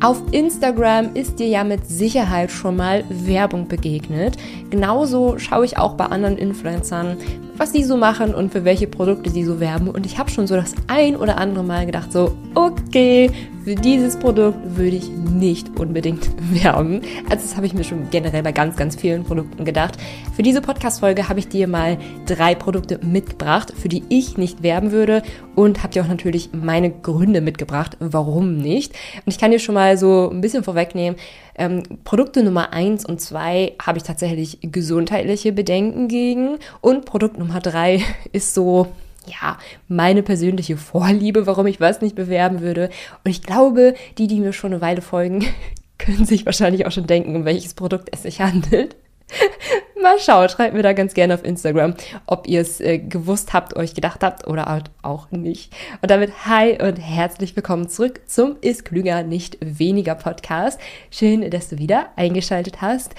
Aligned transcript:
Auf 0.00 0.22
Instagram 0.30 1.14
ist 1.14 1.38
dir 1.38 1.48
ja 1.48 1.64
mit 1.64 1.86
Sicherheit 1.88 2.50
schon 2.50 2.76
mal 2.76 3.04
Werbung 3.08 3.66
begegnet. 3.66 4.36
Genauso 4.68 5.38
schaue 5.38 5.64
ich 5.64 5.78
auch 5.78 5.94
bei 5.94 6.04
anderen 6.04 6.36
Influencern, 6.36 7.16
was 7.56 7.72
die 7.72 7.82
so 7.82 7.96
machen 7.96 8.34
und 8.34 8.52
für 8.52 8.64
welche 8.64 8.86
Produkte 8.88 9.30
die 9.30 9.44
so 9.44 9.58
werben. 9.58 9.88
Und 9.88 10.04
ich 10.04 10.18
habe 10.18 10.30
schon 10.30 10.46
so 10.46 10.54
das 10.54 10.74
ein 10.86 11.16
oder 11.16 11.38
andere 11.38 11.64
Mal 11.64 11.86
gedacht, 11.86 12.12
so, 12.12 12.36
okay, 12.56 13.30
für 13.64 13.74
dieses 13.74 14.16
Produkt 14.16 14.58
würde 14.76 14.96
ich 14.96 15.08
nicht 15.10 15.78
unbedingt 15.78 16.30
werben. 16.62 17.02
Also 17.28 17.46
das 17.46 17.56
habe 17.56 17.66
ich 17.66 17.74
mir 17.74 17.84
schon 17.84 18.08
generell 18.10 18.42
bei 18.42 18.52
ganz, 18.52 18.76
ganz 18.76 18.96
vielen 18.96 19.24
Produkten 19.24 19.64
gedacht. 19.64 19.98
Für 20.34 20.42
diese 20.42 20.62
Podcast-Folge 20.62 21.28
habe 21.28 21.38
ich 21.38 21.48
dir 21.48 21.68
mal 21.68 21.98
drei 22.24 22.54
Produkte 22.54 22.98
mitgebracht, 23.04 23.74
für 23.76 23.88
die 23.88 24.04
ich 24.08 24.38
nicht 24.38 24.62
werben 24.62 24.90
würde 24.90 25.22
und 25.54 25.82
habe 25.82 25.92
dir 25.92 26.02
auch 26.02 26.08
natürlich 26.08 26.50
meine 26.52 26.90
Gründe 26.90 27.42
mitgebracht, 27.42 27.98
warum 28.00 28.56
nicht. 28.56 28.92
Und 29.16 29.32
ich 29.32 29.38
kann 29.38 29.50
dir 29.50 29.58
schon 29.58 29.74
mal 29.74 29.98
so 29.98 30.30
ein 30.30 30.40
bisschen 30.40 30.64
vorwegnehmen, 30.64 31.18
ähm, 31.56 31.82
Produkte 32.04 32.42
Nummer 32.42 32.72
eins 32.72 33.04
und 33.04 33.20
zwei 33.20 33.74
habe 33.84 33.98
ich 33.98 34.04
tatsächlich 34.04 34.60
gesundheitliche 34.62 35.52
Bedenken 35.52 36.08
gegen 36.08 36.56
und 36.80 37.04
Produkt 37.04 37.38
Nummer 37.38 37.60
drei 37.60 38.02
ist 38.32 38.54
so, 38.54 38.88
ja, 39.26 39.58
meine 39.88 40.22
persönliche 40.22 40.76
Vorliebe, 40.76 41.46
warum 41.46 41.66
ich 41.66 41.80
was 41.80 42.00
nicht 42.00 42.16
bewerben 42.16 42.60
würde. 42.60 42.90
Und 43.24 43.30
ich 43.30 43.42
glaube, 43.42 43.94
die, 44.18 44.26
die 44.26 44.40
mir 44.40 44.52
schon 44.52 44.72
eine 44.72 44.82
Weile 44.82 45.02
folgen, 45.02 45.44
können 45.98 46.26
sich 46.26 46.44
wahrscheinlich 46.44 46.86
auch 46.86 46.92
schon 46.92 47.06
denken, 47.06 47.34
um 47.34 47.44
welches 47.44 47.74
Produkt 47.74 48.08
es 48.12 48.22
sich 48.22 48.40
handelt. 48.40 48.96
Mal 50.02 50.18
schauen, 50.20 50.48
schreibt 50.48 50.74
mir 50.74 50.82
da 50.82 50.92
ganz 50.92 51.14
gerne 51.14 51.34
auf 51.34 51.44
Instagram, 51.44 51.94
ob 52.26 52.46
ihr 52.46 52.60
es 52.60 52.80
äh, 52.80 52.98
gewusst 52.98 53.52
habt, 53.52 53.74
euch 53.74 53.94
gedacht 53.94 54.22
habt 54.22 54.46
oder 54.46 54.66
halt 54.66 54.90
auch 55.02 55.30
nicht. 55.30 55.72
Und 56.00 56.10
damit 56.10 56.46
hi 56.46 56.80
und 56.80 56.96
herzlich 56.96 57.56
willkommen 57.56 57.88
zurück 57.88 58.20
zum 58.26 58.56
Ist 58.60 58.84
Klüger 58.84 59.24
nicht 59.24 59.58
weniger 59.60 60.14
Podcast. 60.14 60.78
Schön, 61.10 61.50
dass 61.50 61.68
du 61.68 61.78
wieder 61.78 62.10
eingeschaltet 62.14 62.82
hast 62.82 63.14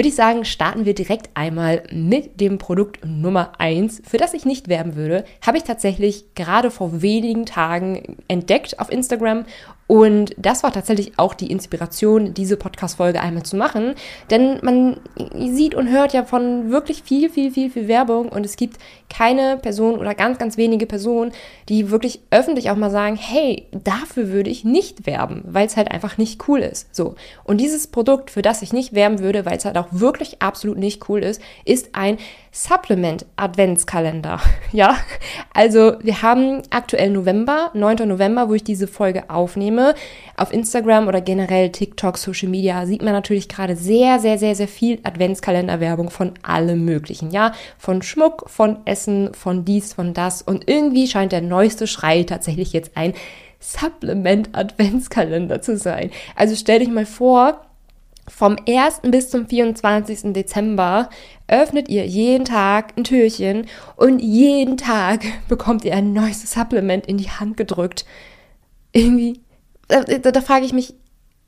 würde 0.00 0.08
ich 0.08 0.14
sagen, 0.14 0.46
starten 0.46 0.86
wir 0.86 0.94
direkt 0.94 1.28
einmal 1.34 1.82
mit 1.92 2.40
dem 2.40 2.56
Produkt 2.56 3.04
Nummer 3.04 3.52
eins, 3.58 4.00
für 4.02 4.16
das 4.16 4.32
ich 4.32 4.46
nicht 4.46 4.68
werben 4.68 4.96
würde. 4.96 5.26
Habe 5.42 5.58
ich 5.58 5.64
tatsächlich 5.64 6.34
gerade 6.34 6.70
vor 6.70 7.02
wenigen 7.02 7.44
Tagen 7.44 8.16
entdeckt 8.26 8.78
auf 8.78 8.90
Instagram 8.90 9.44
und 9.90 10.36
das 10.36 10.62
war 10.62 10.72
tatsächlich 10.72 11.18
auch 11.18 11.34
die 11.34 11.50
Inspiration, 11.50 12.32
diese 12.32 12.56
Podcast-Folge 12.56 13.20
einmal 13.20 13.42
zu 13.42 13.56
machen. 13.56 13.96
Denn 14.30 14.60
man 14.62 14.98
sieht 15.34 15.74
und 15.74 15.88
hört 15.88 16.12
ja 16.12 16.22
von 16.22 16.70
wirklich 16.70 17.02
viel, 17.02 17.28
viel, 17.28 17.50
viel, 17.50 17.72
viel 17.72 17.88
Werbung 17.88 18.28
und 18.28 18.46
es 18.46 18.54
gibt 18.54 18.76
keine 19.08 19.56
Person 19.56 19.98
oder 19.98 20.14
ganz, 20.14 20.38
ganz 20.38 20.56
wenige 20.56 20.86
Personen, 20.86 21.32
die 21.68 21.90
wirklich 21.90 22.20
öffentlich 22.30 22.70
auch 22.70 22.76
mal 22.76 22.92
sagen, 22.92 23.16
hey, 23.16 23.66
dafür 23.72 24.28
würde 24.28 24.48
ich 24.48 24.64
nicht 24.64 25.06
werben, 25.06 25.42
weil 25.44 25.66
es 25.66 25.76
halt 25.76 25.90
einfach 25.90 26.18
nicht 26.18 26.46
cool 26.46 26.60
ist. 26.60 26.94
So. 26.94 27.16
Und 27.42 27.60
dieses 27.60 27.88
Produkt, 27.88 28.30
für 28.30 28.42
das 28.42 28.62
ich 28.62 28.72
nicht 28.72 28.92
werben 28.92 29.18
würde, 29.18 29.44
weil 29.44 29.56
es 29.56 29.64
halt 29.64 29.76
auch 29.76 29.88
wirklich 29.90 30.40
absolut 30.40 30.78
nicht 30.78 31.08
cool 31.08 31.24
ist, 31.24 31.42
ist 31.64 31.96
ein 31.96 32.18
Supplement 32.52 33.26
Adventskalender. 33.36 34.40
Ja, 34.72 34.96
also 35.52 35.94
wir 36.00 36.22
haben 36.22 36.62
aktuell 36.70 37.10
November, 37.10 37.72
9. 37.74 38.08
November, 38.08 38.48
wo 38.48 38.54
ich 38.54 38.62
diese 38.62 38.86
Folge 38.86 39.28
aufnehme. 39.28 39.96
Auf 40.36 40.52
Instagram 40.52 41.08
oder 41.08 41.20
generell 41.20 41.70
TikTok, 41.70 42.16
Social 42.16 42.48
Media 42.48 42.86
sieht 42.86 43.02
man 43.02 43.12
natürlich 43.12 43.48
gerade 43.48 43.74
sehr, 43.74 44.20
sehr, 44.20 44.38
sehr, 44.38 44.54
sehr 44.54 44.68
viel 44.68 45.00
Adventskalenderwerbung 45.02 46.08
von 46.10 46.34
allem 46.42 46.84
Möglichen. 46.84 47.32
Ja, 47.32 47.52
von 47.78 48.00
Schmuck, 48.00 48.48
von 48.48 48.78
Essen, 48.84 49.34
von 49.34 49.64
dies, 49.64 49.92
von 49.92 50.14
das. 50.14 50.40
Und 50.40 50.70
irgendwie 50.70 51.08
scheint 51.08 51.32
der 51.32 51.42
neueste 51.42 51.88
Schrei 51.88 52.22
tatsächlich 52.22 52.72
jetzt 52.72 52.92
ein 52.94 53.14
Supplement 53.58 54.50
Adventskalender 54.52 55.62
zu 55.62 55.76
sein. 55.76 56.12
Also 56.36 56.54
stell 56.54 56.78
dich 56.78 56.90
mal 56.90 57.06
vor, 57.06 57.60
vom 58.30 58.56
1. 58.66 59.00
bis 59.02 59.30
zum 59.30 59.46
24. 59.46 60.32
Dezember 60.32 61.10
öffnet 61.48 61.88
ihr 61.88 62.06
jeden 62.06 62.44
Tag 62.44 62.96
ein 62.96 63.04
Türchen 63.04 63.66
und 63.96 64.20
jeden 64.20 64.76
Tag 64.76 65.24
bekommt 65.48 65.84
ihr 65.84 65.94
ein 65.94 66.12
neues 66.12 66.50
Supplement 66.50 67.06
in 67.06 67.18
die 67.18 67.30
Hand 67.30 67.56
gedrückt. 67.56 68.04
Irgendwie, 68.92 69.40
da, 69.88 70.02
da, 70.02 70.30
da 70.30 70.40
frage 70.40 70.64
ich 70.64 70.72
mich, 70.72 70.94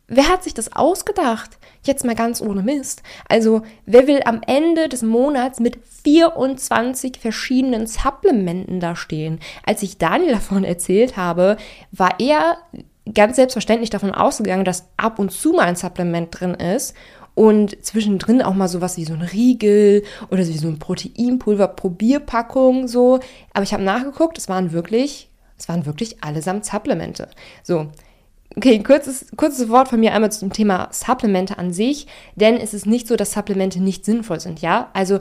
wer 0.09 0.29
hat 0.29 0.45
sich 0.45 0.55
das 0.55 0.73
ausgedacht? 0.73 1.59
Jetzt 1.85 2.05
mal 2.05 2.15
ganz 2.15 2.41
ohne 2.41 2.63
Mist. 2.63 3.03
Also, 3.29 3.63
wer 3.87 4.07
will 4.07 4.21
am 4.25 4.41
Ende 4.47 4.89
des 4.89 5.03
Monats 5.03 5.59
mit 5.59 5.79
24 6.05 7.19
verschiedenen 7.19 7.87
Supplementen 7.87 8.79
da 8.79 8.95
stehen? 8.95 9.41
Als 9.65 9.83
ich 9.83 9.99
Daniel 9.99 10.33
davon 10.33 10.65
erzählt 10.65 11.17
habe, 11.17 11.57
war 11.91 12.21
er 12.21 12.59
ganz 13.13 13.37
selbstverständlich 13.37 13.91
davon 13.91 14.13
ausgegangen, 14.13 14.65
dass 14.65 14.89
ab 14.97 15.19
und 15.19 15.33
zu 15.33 15.53
mal 15.53 15.63
ein 15.63 15.77
Supplement 15.77 16.29
drin 16.31 16.55
ist 16.55 16.95
und 17.35 17.85
zwischendrin 17.85 18.43
auch 18.43 18.55
mal 18.55 18.69
sowas 18.69 18.97
wie 18.97 19.05
so 19.05 19.15
ein 19.15 19.23
Riegel 19.23 20.05
oder 20.31 20.47
wie 20.47 20.59
so 20.59 20.69
ein 20.69 20.79
Proteinpulver 20.79 21.69
Probierpackung 21.69 22.89
so. 22.89 23.21
Aber 23.55 23.63
ich 23.63 23.73
habe 23.73 23.83
nachgeguckt, 23.83 24.39
es 24.39 24.49
waren 24.49 24.73
wirklich, 24.73 25.31
es 25.59 25.69
waren 25.69 25.87
wirklich 25.87 26.23
allesamt 26.23 26.65
Supplemente. 26.65 27.29
So. 27.63 27.89
Okay, 28.55 28.83
kurzes, 28.83 29.27
kurzes 29.37 29.71
Wort 29.71 29.89
von 29.89 29.99
mir 29.99 30.13
einmal 30.13 30.31
zum 30.31 30.53
Thema 30.53 30.89
Supplemente 30.93 31.57
an 31.57 31.73
sich, 31.73 32.07
denn 32.37 32.59
es 32.59 32.75
ist 32.75 32.85
nicht 32.85 33.09
so, 33.09 33.17
dass 33.17 33.33
Supplemente 33.33 33.83
nicht 33.83 34.05
sinnvoll 34.05 34.41
sind, 34.41 34.61
ja? 34.61 34.91
Also 34.93 35.21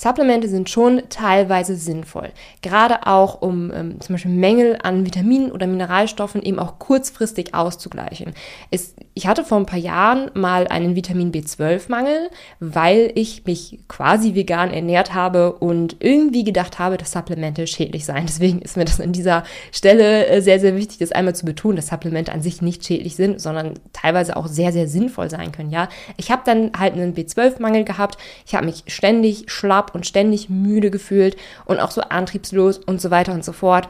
Supplemente 0.00 0.48
sind 0.48 0.70
schon 0.70 1.02
teilweise 1.08 1.74
sinnvoll. 1.74 2.28
Gerade 2.62 3.08
auch, 3.08 3.42
um 3.42 3.72
ähm, 3.72 4.00
zum 4.00 4.14
Beispiel 4.14 4.30
Mängel 4.30 4.78
an 4.80 5.04
Vitaminen 5.04 5.50
oder 5.50 5.66
Mineralstoffen 5.66 6.40
eben 6.40 6.60
auch 6.60 6.78
kurzfristig 6.78 7.52
auszugleichen. 7.52 8.32
Es, 8.70 8.94
ich 9.14 9.26
hatte 9.26 9.42
vor 9.42 9.58
ein 9.58 9.66
paar 9.66 9.80
Jahren 9.80 10.30
mal 10.34 10.68
einen 10.68 10.94
Vitamin 10.94 11.32
B12-Mangel, 11.32 12.30
weil 12.60 13.10
ich 13.16 13.44
mich 13.44 13.80
quasi 13.88 14.36
vegan 14.36 14.70
ernährt 14.72 15.14
habe 15.14 15.54
und 15.54 15.96
irgendwie 15.98 16.44
gedacht 16.44 16.78
habe, 16.78 16.96
dass 16.96 17.10
Supplemente 17.10 17.66
schädlich 17.66 18.04
seien. 18.04 18.26
Deswegen 18.26 18.60
ist 18.60 18.76
mir 18.76 18.84
das 18.84 19.00
an 19.00 19.10
dieser 19.10 19.42
Stelle 19.72 20.28
äh, 20.28 20.40
sehr, 20.42 20.60
sehr 20.60 20.76
wichtig, 20.76 20.98
das 20.98 21.10
einmal 21.10 21.34
zu 21.34 21.44
betonen, 21.44 21.74
dass 21.74 21.88
Supplemente 21.88 22.30
an 22.30 22.40
sich 22.40 22.62
nicht 22.62 22.86
schädlich 22.86 23.16
sind, 23.16 23.40
sondern 23.40 23.74
teilweise 23.92 24.36
auch 24.36 24.46
sehr, 24.46 24.72
sehr 24.72 24.86
sinnvoll 24.86 25.28
sein 25.28 25.50
können. 25.50 25.70
Ja, 25.70 25.88
ich 26.16 26.30
habe 26.30 26.42
dann 26.44 26.70
halt 26.78 26.92
einen 26.92 27.16
B12-Mangel 27.16 27.82
gehabt. 27.82 28.16
Ich 28.46 28.54
habe 28.54 28.66
mich 28.66 28.84
ständig 28.86 29.50
schlapp 29.50 29.87
und 29.94 30.06
ständig 30.06 30.48
müde 30.48 30.90
gefühlt 30.90 31.36
und 31.64 31.80
auch 31.80 31.90
so 31.90 32.00
antriebslos 32.00 32.78
und 32.78 33.00
so 33.00 33.10
weiter 33.10 33.32
und 33.32 33.44
so 33.44 33.52
fort. 33.52 33.88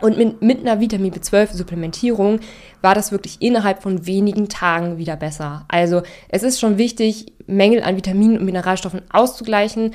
Und 0.00 0.16
mit, 0.16 0.40
mit 0.40 0.60
einer 0.60 0.80
Vitamin 0.80 1.12
B12-Supplementierung 1.12 2.40
war 2.80 2.94
das 2.94 3.12
wirklich 3.12 3.42
innerhalb 3.42 3.82
von 3.82 4.06
wenigen 4.06 4.48
Tagen 4.48 4.96
wieder 4.98 5.16
besser. 5.16 5.66
Also 5.68 6.02
es 6.28 6.42
ist 6.42 6.58
schon 6.58 6.78
wichtig, 6.78 7.26
Mängel 7.46 7.82
an 7.82 7.96
Vitaminen 7.96 8.38
und 8.38 8.44
Mineralstoffen 8.44 9.02
auszugleichen. 9.10 9.92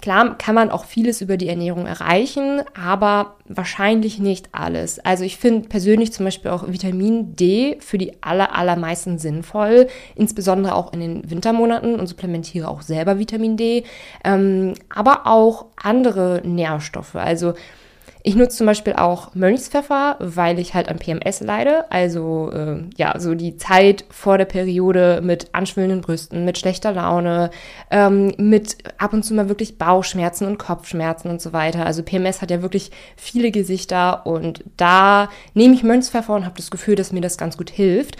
Klar 0.00 0.38
kann 0.38 0.54
man 0.54 0.70
auch 0.70 0.84
vieles 0.84 1.20
über 1.20 1.36
die 1.36 1.48
Ernährung 1.48 1.86
erreichen, 1.86 2.62
aber 2.74 3.36
wahrscheinlich 3.46 4.18
nicht 4.18 4.48
alles. 4.52 4.98
Also 4.98 5.24
ich 5.24 5.36
finde 5.36 5.68
persönlich 5.68 6.12
zum 6.12 6.24
Beispiel 6.24 6.50
auch 6.50 6.68
Vitamin 6.68 7.36
D 7.36 7.76
für 7.80 7.98
die 7.98 8.22
aller, 8.22 8.56
allermeisten 8.56 9.18
sinnvoll, 9.18 9.88
insbesondere 10.14 10.74
auch 10.74 10.92
in 10.92 11.00
den 11.00 11.30
Wintermonaten 11.30 11.98
und 11.98 12.06
supplementiere 12.06 12.68
auch 12.68 12.82
selber 12.82 13.18
Vitamin 13.18 13.56
D, 13.56 13.84
ähm, 14.24 14.74
aber 14.88 15.26
auch 15.26 15.66
andere 15.76 16.40
Nährstoffe. 16.44 17.16
Also 17.16 17.54
ich 18.22 18.36
nutze 18.36 18.58
zum 18.58 18.66
Beispiel 18.66 18.92
auch 18.94 19.34
Mönchspfeffer, 19.34 20.16
weil 20.18 20.58
ich 20.58 20.74
halt 20.74 20.88
an 20.88 20.98
PMS 20.98 21.40
leide. 21.40 21.90
Also 21.90 22.50
äh, 22.52 22.82
ja, 22.96 23.18
so 23.18 23.34
die 23.34 23.56
Zeit 23.56 24.04
vor 24.10 24.36
der 24.36 24.44
Periode 24.44 25.20
mit 25.22 25.48
anschwellenden 25.52 26.02
Brüsten, 26.02 26.44
mit 26.44 26.58
schlechter 26.58 26.92
Laune, 26.92 27.50
ähm, 27.90 28.34
mit 28.36 28.76
ab 28.98 29.12
und 29.12 29.24
zu 29.24 29.34
mal 29.34 29.48
wirklich 29.48 29.78
Bauchschmerzen 29.78 30.46
und 30.46 30.58
Kopfschmerzen 30.58 31.30
und 31.30 31.40
so 31.40 31.52
weiter. 31.52 31.86
Also 31.86 32.02
PMS 32.02 32.42
hat 32.42 32.50
ja 32.50 32.62
wirklich 32.62 32.90
viele 33.16 33.50
Gesichter 33.50 34.26
und 34.26 34.64
da 34.76 35.30
nehme 35.54 35.74
ich 35.74 35.82
Mönchspfeffer 35.82 36.34
und 36.34 36.44
habe 36.44 36.56
das 36.56 36.70
Gefühl, 36.70 36.96
dass 36.96 37.12
mir 37.12 37.22
das 37.22 37.38
ganz 37.38 37.56
gut 37.56 37.70
hilft. 37.70 38.16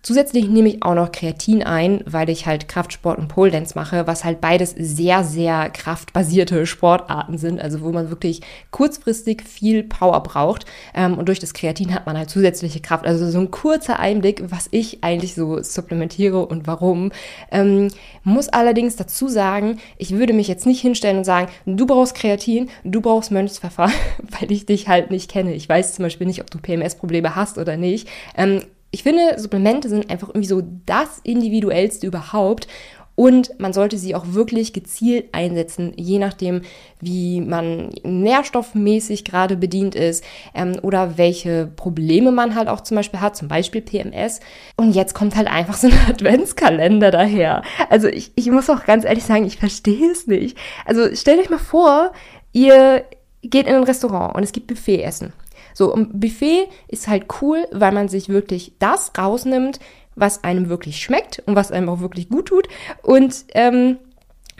Zusätzlich 0.00 0.48
nehme 0.48 0.68
ich 0.68 0.82
auch 0.84 0.94
noch 0.94 1.10
Kreatin 1.10 1.64
ein, 1.64 2.02
weil 2.06 2.30
ich 2.30 2.46
halt 2.46 2.68
Kraftsport 2.68 3.18
und 3.18 3.26
Pole 3.26 3.50
Dance 3.50 3.72
mache, 3.74 4.06
was 4.06 4.24
halt 4.24 4.40
beides 4.40 4.74
sehr, 4.78 5.24
sehr 5.24 5.70
kraftbasierte 5.70 6.66
Sportarten 6.78 7.36
sind, 7.36 7.60
also 7.60 7.80
wo 7.80 7.90
man 7.90 8.08
wirklich 8.08 8.40
kurzfristig 8.70 9.42
viel 9.42 9.82
Power 9.82 10.22
braucht. 10.22 10.66
Ähm, 10.94 11.18
und 11.18 11.28
durch 11.28 11.40
das 11.40 11.52
Kreatin 11.52 11.92
hat 11.92 12.06
man 12.06 12.16
halt 12.16 12.30
zusätzliche 12.30 12.80
Kraft. 12.80 13.06
Also 13.06 13.28
so 13.28 13.40
ein 13.40 13.50
kurzer 13.50 13.98
Einblick, 13.98 14.42
was 14.52 14.68
ich 14.70 15.02
eigentlich 15.02 15.34
so 15.34 15.60
supplementiere 15.62 16.46
und 16.46 16.68
warum. 16.68 17.10
Ähm, 17.50 17.88
muss 18.22 18.48
allerdings 18.48 18.94
dazu 18.94 19.26
sagen, 19.26 19.78
ich 19.96 20.12
würde 20.12 20.32
mich 20.32 20.46
jetzt 20.46 20.64
nicht 20.64 20.80
hinstellen 20.80 21.18
und 21.18 21.24
sagen, 21.24 21.48
du 21.66 21.86
brauchst 21.86 22.14
Kreatin, 22.14 22.70
du 22.84 23.00
brauchst 23.00 23.32
Mönchspfeffer, 23.32 23.90
weil 24.40 24.52
ich 24.52 24.64
dich 24.64 24.86
halt 24.86 25.10
nicht 25.10 25.28
kenne. 25.28 25.54
Ich 25.54 25.68
weiß 25.68 25.94
zum 25.94 26.04
Beispiel 26.04 26.28
nicht, 26.28 26.40
ob 26.40 26.50
du 26.52 26.58
PMS-Probleme 26.58 27.34
hast 27.34 27.58
oder 27.58 27.76
nicht. 27.76 28.08
Ähm, 28.36 28.62
ich 28.90 29.02
finde, 29.02 29.38
Supplemente 29.38 29.88
sind 29.88 30.10
einfach 30.10 30.28
irgendwie 30.28 30.48
so 30.48 30.62
das 30.86 31.20
Individuellste 31.22 32.06
überhaupt. 32.06 32.66
und 33.14 33.58
man 33.58 33.72
sollte 33.72 33.98
sie 33.98 34.14
auch 34.14 34.26
wirklich 34.28 34.72
gezielt 34.72 35.30
einsetzen, 35.32 35.92
je 35.96 36.20
nachdem, 36.20 36.62
wie 37.00 37.40
man 37.40 37.90
nährstoffmäßig 38.04 39.24
gerade 39.24 39.56
bedient 39.56 39.96
ist 39.96 40.22
ähm, 40.54 40.78
oder 40.82 41.18
welche 41.18 41.66
Probleme 41.66 42.30
man 42.30 42.54
halt 42.54 42.68
auch 42.68 42.80
zum 42.80 42.96
Beispiel 42.96 43.20
hat, 43.20 43.36
zum 43.36 43.48
Beispiel 43.48 43.80
PMS. 43.80 44.38
Und 44.76 44.94
jetzt 44.94 45.14
kommt 45.14 45.34
halt 45.34 45.48
einfach 45.48 45.74
so 45.76 45.88
ein 45.88 45.98
Adventskalender 46.08 47.10
daher. 47.10 47.62
Also 47.90 48.06
ich, 48.06 48.30
ich 48.36 48.52
muss 48.52 48.70
auch 48.70 48.84
ganz 48.84 49.04
ehrlich 49.04 49.24
sagen, 49.24 49.46
ich 49.46 49.56
verstehe 49.58 50.12
es 50.12 50.28
nicht. 50.28 50.56
Also 50.86 51.12
stellt 51.16 51.40
euch 51.40 51.50
mal 51.50 51.58
vor, 51.58 52.12
ihr 52.52 53.04
geht 53.42 53.66
in 53.66 53.74
ein 53.74 53.84
Restaurant 53.84 54.36
und 54.36 54.44
es 54.44 54.52
gibt 54.52 54.68
Buffetessen. 54.68 55.32
So, 55.78 55.94
und 55.94 56.18
Buffet 56.18 56.66
ist 56.88 57.06
halt 57.06 57.26
cool, 57.40 57.64
weil 57.70 57.92
man 57.92 58.08
sich 58.08 58.28
wirklich 58.28 58.72
das 58.80 59.12
rausnimmt, 59.16 59.78
was 60.16 60.42
einem 60.42 60.68
wirklich 60.68 61.00
schmeckt 61.00 61.40
und 61.46 61.54
was 61.54 61.70
einem 61.70 61.88
auch 61.88 62.00
wirklich 62.00 62.28
gut 62.28 62.46
tut. 62.46 62.66
Und 63.04 63.44
ähm, 63.54 63.98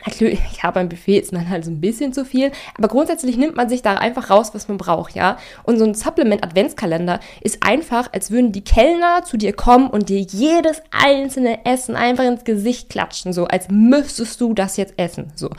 Natürlich, 0.05 0.39
ja, 0.63 0.71
beim 0.71 0.87
Buffet 0.87 1.19
ist 1.19 1.33
man 1.33 1.49
halt 1.49 1.65
so 1.65 1.71
ein 1.71 1.81
bisschen 1.81 2.13
zu 2.13 2.23
viel, 2.23 2.53
aber 2.77 2.87
grundsätzlich 2.87 3.35
nimmt 3.35 3.57
man 3.57 3.67
sich 3.67 3.81
da 3.81 3.95
einfach 3.95 4.29
raus, 4.29 4.51
was 4.53 4.69
man 4.69 4.77
braucht, 4.77 5.13
ja. 5.13 5.37
Und 5.63 5.77
so 5.77 5.83
ein 5.83 5.93
Supplement-Adventskalender 5.93 7.19
ist 7.41 7.63
einfach, 7.63 8.07
als 8.13 8.31
würden 8.31 8.53
die 8.53 8.63
Kellner 8.63 9.25
zu 9.25 9.35
dir 9.35 9.51
kommen 9.51 9.89
und 9.89 10.07
dir 10.07 10.21
jedes 10.21 10.81
einzelne 10.91 11.65
Essen 11.65 11.97
einfach 11.97 12.23
ins 12.23 12.45
Gesicht 12.45 12.89
klatschen, 12.89 13.33
so 13.33 13.43
als 13.43 13.67
müsstest 13.69 14.39
du 14.39 14.53
das 14.53 14.77
jetzt 14.77 14.93
essen, 14.95 15.33
so. 15.35 15.49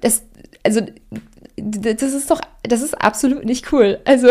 Das, 0.00 0.24
also, 0.64 0.80
das 1.56 2.12
ist 2.12 2.30
doch, 2.30 2.40
das 2.62 2.82
ist 2.82 2.94
absolut 3.00 3.44
nicht 3.44 3.72
cool. 3.72 3.98
Also, 4.04 4.28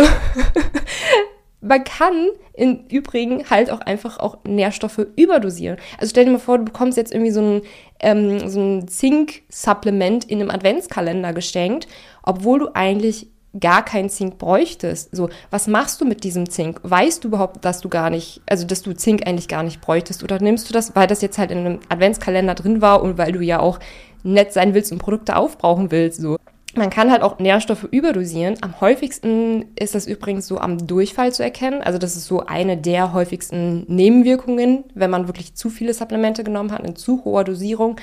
man 1.61 1.83
kann 1.83 2.29
im 2.53 2.85
Übrigen 2.89 3.49
halt 3.49 3.71
auch 3.71 3.81
einfach 3.81 4.19
auch 4.19 4.37
Nährstoffe 4.45 5.07
überdosieren. 5.15 5.77
Also 5.97 6.11
stell 6.11 6.25
dir 6.25 6.31
mal 6.31 6.39
vor, 6.39 6.59
du 6.59 6.65
bekommst 6.65 6.97
jetzt 6.97 7.11
irgendwie 7.11 7.31
so 7.31 7.41
ein, 7.41 7.61
ähm, 7.99 8.47
so 8.47 8.59
ein 8.59 8.87
Zink-Supplement 8.87 10.25
in 10.25 10.41
einem 10.41 10.51
Adventskalender 10.51 11.33
geschenkt, 11.33 11.87
obwohl 12.23 12.59
du 12.59 12.69
eigentlich 12.75 13.29
gar 13.59 13.83
keinen 13.83 14.09
Zink 14.09 14.37
bräuchtest. 14.37 15.15
So, 15.15 15.29
was 15.49 15.67
machst 15.67 16.01
du 16.01 16.05
mit 16.05 16.23
diesem 16.23 16.49
Zink? 16.49 16.79
Weißt 16.83 17.23
du 17.23 17.29
überhaupt, 17.29 17.63
dass 17.63 17.81
du 17.81 17.89
gar 17.89 18.09
nicht, 18.09 18.41
also 18.47 18.65
dass 18.67 18.81
du 18.81 18.93
Zink 18.93 19.25
eigentlich 19.25 19.47
gar 19.47 19.63
nicht 19.63 19.81
bräuchtest? 19.81 20.23
Oder 20.23 20.39
nimmst 20.39 20.69
du 20.69 20.73
das, 20.73 20.95
weil 20.95 21.07
das 21.07 21.21
jetzt 21.21 21.37
halt 21.37 21.51
in 21.51 21.59
einem 21.59 21.79
Adventskalender 21.89 22.53
drin 22.53 22.81
war 22.81 23.01
und 23.01 23.17
weil 23.17 23.31
du 23.31 23.41
ja 23.41 23.59
auch 23.59 23.79
nett 24.23 24.53
sein 24.53 24.73
willst 24.73 24.91
und 24.91 24.99
Produkte 24.99 25.35
aufbrauchen 25.35 25.89
willst? 25.89 26.21
So. 26.21 26.37
Man 26.75 26.89
kann 26.89 27.11
halt 27.11 27.21
auch 27.21 27.39
Nährstoffe 27.39 27.87
überdosieren. 27.89 28.57
Am 28.61 28.81
häufigsten 28.81 29.65
ist 29.79 29.95
das 29.95 30.07
übrigens 30.07 30.47
so 30.47 30.59
am 30.59 30.85
Durchfall 30.87 31.31
zu 31.31 31.41
erkennen. 31.41 31.81
Also 31.81 31.97
das 31.97 32.15
ist 32.15 32.25
so 32.25 32.45
eine 32.45 32.77
der 32.77 33.13
häufigsten 33.13 33.85
Nebenwirkungen, 33.87 34.83
wenn 34.93 35.09
man 35.09 35.27
wirklich 35.27 35.55
zu 35.55 35.69
viele 35.69 35.93
Supplemente 35.93 36.43
genommen 36.43 36.71
hat 36.71 36.85
in 36.85 36.95
zu 36.95 37.23
hoher 37.23 37.45
Dosierung. 37.45 37.95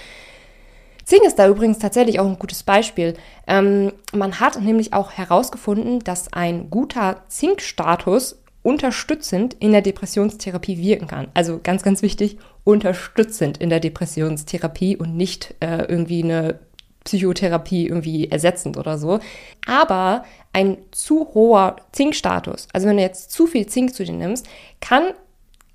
Zink 1.04 1.24
ist 1.24 1.38
da 1.38 1.48
übrigens 1.48 1.78
tatsächlich 1.78 2.20
auch 2.20 2.26
ein 2.26 2.38
gutes 2.38 2.62
Beispiel. 2.62 3.14
Ähm, 3.46 3.92
man 4.12 4.40
hat 4.40 4.60
nämlich 4.60 4.92
auch 4.92 5.12
herausgefunden, 5.12 5.98
dass 6.00 6.32
ein 6.32 6.70
guter 6.70 7.22
Zinkstatus 7.28 8.38
unterstützend 8.62 9.54
in 9.58 9.72
der 9.72 9.82
Depressionstherapie 9.82 10.78
wirken 10.78 11.08
kann. 11.08 11.28
Also 11.34 11.60
ganz, 11.62 11.82
ganz 11.82 12.00
wichtig, 12.02 12.38
unterstützend 12.64 13.58
in 13.58 13.70
der 13.70 13.80
Depressionstherapie 13.80 14.96
und 14.96 15.16
nicht 15.16 15.54
äh, 15.60 15.84
irgendwie 15.88 16.22
eine 16.22 16.60
Psychotherapie 17.04 17.86
irgendwie 17.86 18.28
ersetzend 18.28 18.76
oder 18.76 18.98
so. 18.98 19.20
Aber 19.66 20.24
ein 20.52 20.78
zu 20.90 21.28
hoher 21.34 21.76
Zinkstatus, 21.92 22.68
also 22.72 22.86
wenn 22.86 22.96
du 22.96 23.02
jetzt 23.02 23.30
zu 23.30 23.46
viel 23.46 23.66
Zink 23.66 23.94
zu 23.94 24.04
dir 24.04 24.12
nimmst, 24.12 24.46
kann 24.80 25.04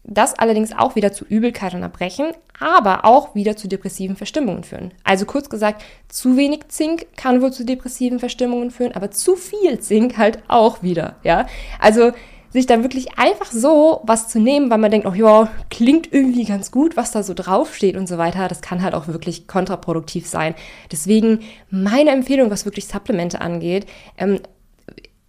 das 0.08 0.40
allerdings 0.40 0.72
auch 0.72 0.96
wieder 0.96 1.12
zu 1.12 1.26
Übelkeit 1.26 1.74
und 1.74 1.84
Erbrechen, 1.84 2.32
aber 2.60 3.04
auch 3.04 3.36
wieder 3.36 3.58
zu 3.58 3.68
depressiven 3.68 4.16
Verstimmungen 4.16 4.64
führen. 4.64 4.94
Also 5.04 5.26
kurz 5.26 5.50
gesagt, 5.50 5.84
zu 6.08 6.38
wenig 6.38 6.70
Zink 6.70 7.08
kann 7.18 7.42
wohl 7.42 7.52
zu 7.52 7.66
depressiven 7.66 8.20
Verstimmungen 8.20 8.72
führen, 8.72 8.94
aber 8.94 9.12
zu 9.12 9.36
viel 9.36 9.80
Zink 9.80 10.18
halt 10.18 10.40
auch 10.48 10.82
wieder, 10.82 11.18
ja. 11.24 11.46
Also 11.80 12.14
sich 12.52 12.66
dann 12.66 12.84
wirklich 12.84 13.18
einfach 13.18 13.52
so 13.52 14.02
was 14.04 14.28
zu 14.28 14.40
nehmen, 14.40 14.70
weil 14.70 14.78
man 14.78 14.92
denkt, 14.92 15.08
oh 15.08 15.14
ja, 15.14 15.50
klingt 15.70 16.12
irgendwie 16.12 16.46
ganz 16.46 16.72
gut, 16.72 16.98
was 16.98 17.12
da 17.12 17.24
so 17.24 17.34
draufsteht 17.34 17.96
und 17.96 18.08
so 18.08 18.18
weiter, 18.18 18.48
das 18.48 18.62
kann 18.62 18.82
halt 18.82 18.94
auch 18.94 19.08
wirklich 19.08 19.48
kontraproduktiv 19.48 20.28
sein. 20.28 20.56
Deswegen 20.92 21.40
meine 21.70 22.12
Empfehlung, 22.12 22.50
was 22.50 22.66
wirklich 22.66 22.88
Supplemente 22.88 23.42
angeht, 23.42 23.86
ähm, 24.18 24.40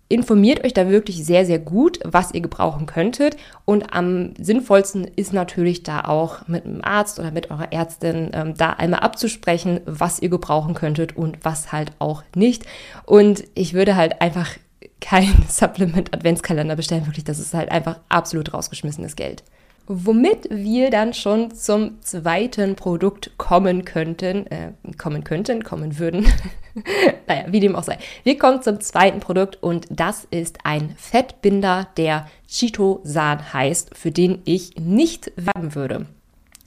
informiert 0.09 0.65
euch 0.65 0.73
da 0.73 0.89
wirklich 0.89 1.25
sehr, 1.25 1.45
sehr 1.45 1.59
gut, 1.59 2.01
was 2.03 2.33
ihr 2.33 2.41
gebrauchen 2.41 2.87
könntet. 2.87 3.37
Und 3.65 3.93
am 3.93 4.33
sinnvollsten 4.39 5.05
ist 5.05 5.33
natürlich 5.33 5.83
da 5.83 6.01
auch 6.03 6.49
mit 6.49 6.65
einem 6.65 6.81
Arzt 6.83 7.19
oder 7.19 7.31
mit 7.31 7.51
eurer 7.51 7.73
Ärztin 7.73 8.31
ähm, 8.33 8.55
da 8.57 8.71
einmal 8.71 9.01
abzusprechen, 9.01 9.81
was 9.85 10.21
ihr 10.21 10.31
gebrauchen 10.31 10.75
könntet 10.75 11.17
und 11.17 11.45
was 11.45 11.73
halt 11.73 11.93
auch 11.99 12.23
nicht. 12.35 12.65
Und 13.05 13.45
ich 13.55 13.75
würde 13.75 13.97
halt 13.97 14.23
einfach 14.23 14.49
kein 15.01 15.45
Supplement-Adventskalender 15.49 16.77
bestellen. 16.77 17.07
Wirklich, 17.07 17.25
das 17.25 17.39
ist 17.39 17.55
halt 17.55 17.71
einfach 17.71 18.01
absolut 18.09 18.53
rausgeschmissenes 18.53 19.17
Geld. 19.17 19.43
Womit 19.91 20.49
wir 20.51 20.91
dann 20.91 21.15
schon 21.15 21.55
zum 21.55 22.03
zweiten 22.03 22.77
Produkt 22.77 23.39
kommen 23.39 23.87
könnten, 23.87 24.47
äh, 24.49 24.73
kommen 24.99 25.25
könnten, 25.25 25.65
kommen 25.65 25.99
würden. 25.99 26.27
naja, 27.27 27.45
wie 27.49 27.61
dem 27.61 27.75
auch 27.75 27.85
sei. 27.85 27.97
Wir 28.23 28.37
kommen 28.37 28.61
zum 28.61 28.81
zweiten 28.81 29.21
Produkt 29.21 29.63
und 29.63 29.87
das 29.89 30.27
ist 30.31 30.59
ein 30.65 30.95
Fettbinder, 30.99 31.89
der 31.97 32.27
Chitosan 32.47 33.55
heißt, 33.55 33.97
für 33.97 34.11
den 34.11 34.43
ich 34.45 34.77
nicht 34.77 35.33
werben 35.37 35.75
würde. 35.75 36.07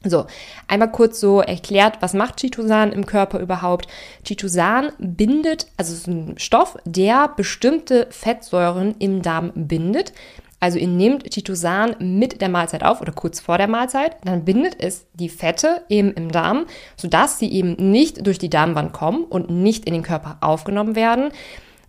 So, 0.04 0.26
einmal 0.68 0.92
kurz 0.92 1.20
so 1.20 1.42
erklärt, 1.42 2.02
was 2.02 2.16
macht 2.16 2.38
Chitosan 2.38 2.92
im 2.92 3.06
Körper 3.06 3.40
überhaupt? 3.40 3.88
Chitosan 4.24 4.92
bindet, 4.98 5.68
also 5.78 5.94
ist 5.94 6.08
ein 6.08 6.40
Stoff, 6.40 6.78
der 6.86 7.28
bestimmte 7.36 8.08
Fettsäuren 8.10 8.96
im 8.98 9.22
Darm 9.22 9.52
bindet. 9.54 10.14
Also 10.60 10.80
ihr 10.80 10.88
nehmt 10.88 11.30
Chitosan 11.30 11.96
mit 12.00 12.42
der 12.42 12.50
Mahlzeit 12.50 12.84
auf 12.84 13.02
oder 13.02 13.12
kurz 13.12 13.40
vor 13.40 13.60
der 13.60 13.68
Mahlzeit, 13.68 14.18
dann 14.24 14.46
bindet 14.46 14.76
es 14.80 15.06
die 15.14 15.30
Fette 15.30 15.84
eben 15.90 16.12
im 16.14 16.32
Darm, 16.32 16.66
sodass 16.98 17.38
sie 17.38 17.52
eben 17.52 17.74
nicht 17.92 18.26
durch 18.26 18.40
die 18.40 18.50
Darmwand 18.50 18.94
kommen 18.94 19.24
und 19.24 19.50
nicht 19.50 19.86
in 19.86 19.94
den 19.94 20.04
Körper 20.04 20.38
aufgenommen 20.42 20.96
werden. 20.96 21.32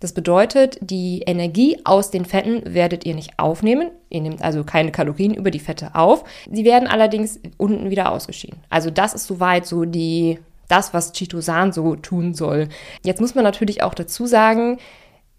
Das 0.03 0.13
bedeutet, 0.13 0.79
die 0.81 1.23
Energie 1.27 1.79
aus 1.85 2.11
den 2.11 2.25
Fetten 2.25 2.75
werdet 2.75 3.07
ihr 3.07 3.15
nicht 3.15 3.39
aufnehmen. 3.39 3.93
Ihr 4.09 4.21
nehmt 4.21 4.43
also 4.43 4.65
keine 4.65 4.91
Kalorien 4.91 5.33
über 5.33 5.53
die 5.53 5.61
Fette 5.61 5.95
auf. 5.95 6.25
Sie 6.51 6.65
werden 6.65 6.89
allerdings 6.89 7.39
unten 7.57 7.89
wieder 7.89 8.11
ausgeschieden. 8.11 8.59
Also 8.69 8.91
das 8.91 9.15
ist 9.15 9.29
soweit 9.29 9.65
so 9.65 9.85
die, 9.85 10.41
das, 10.67 10.93
was 10.93 11.13
Chitosan 11.13 11.73
so 11.73 11.95
tun 11.95 12.35
soll. 12.35 12.69
Jetzt 13.05 13.21
muss 13.21 13.37
man 13.37 13.45
natürlich 13.45 13.85
auch 13.85 13.95
dazu 13.95 14.27
sagen, 14.27 14.79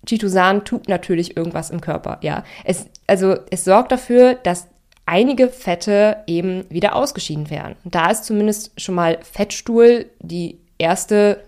Chitosan 0.06 0.63
tut 0.63 0.88
natürlich 0.88 1.36
irgendwas 1.36 1.69
im 1.69 1.81
Körper, 1.81 2.19
ja. 2.21 2.45
Es, 2.63 2.86
also 3.06 3.36
es 3.51 3.65
sorgt 3.65 3.92
dafür, 3.92 4.36
dass 4.36 4.68
einige 5.06 5.50
Fette 5.50 6.24
eben 6.25 6.63
wieder 6.69 6.96
ausgeschieden 6.96 7.50
werden. 7.50 7.75
Da 7.84 8.12
ist 8.12 8.24
zumindest 8.24 8.79
schon 8.79 8.96
mal 8.96 9.20
Fettstuhl 9.24 10.05
die 10.22 10.58
erste 10.77 11.43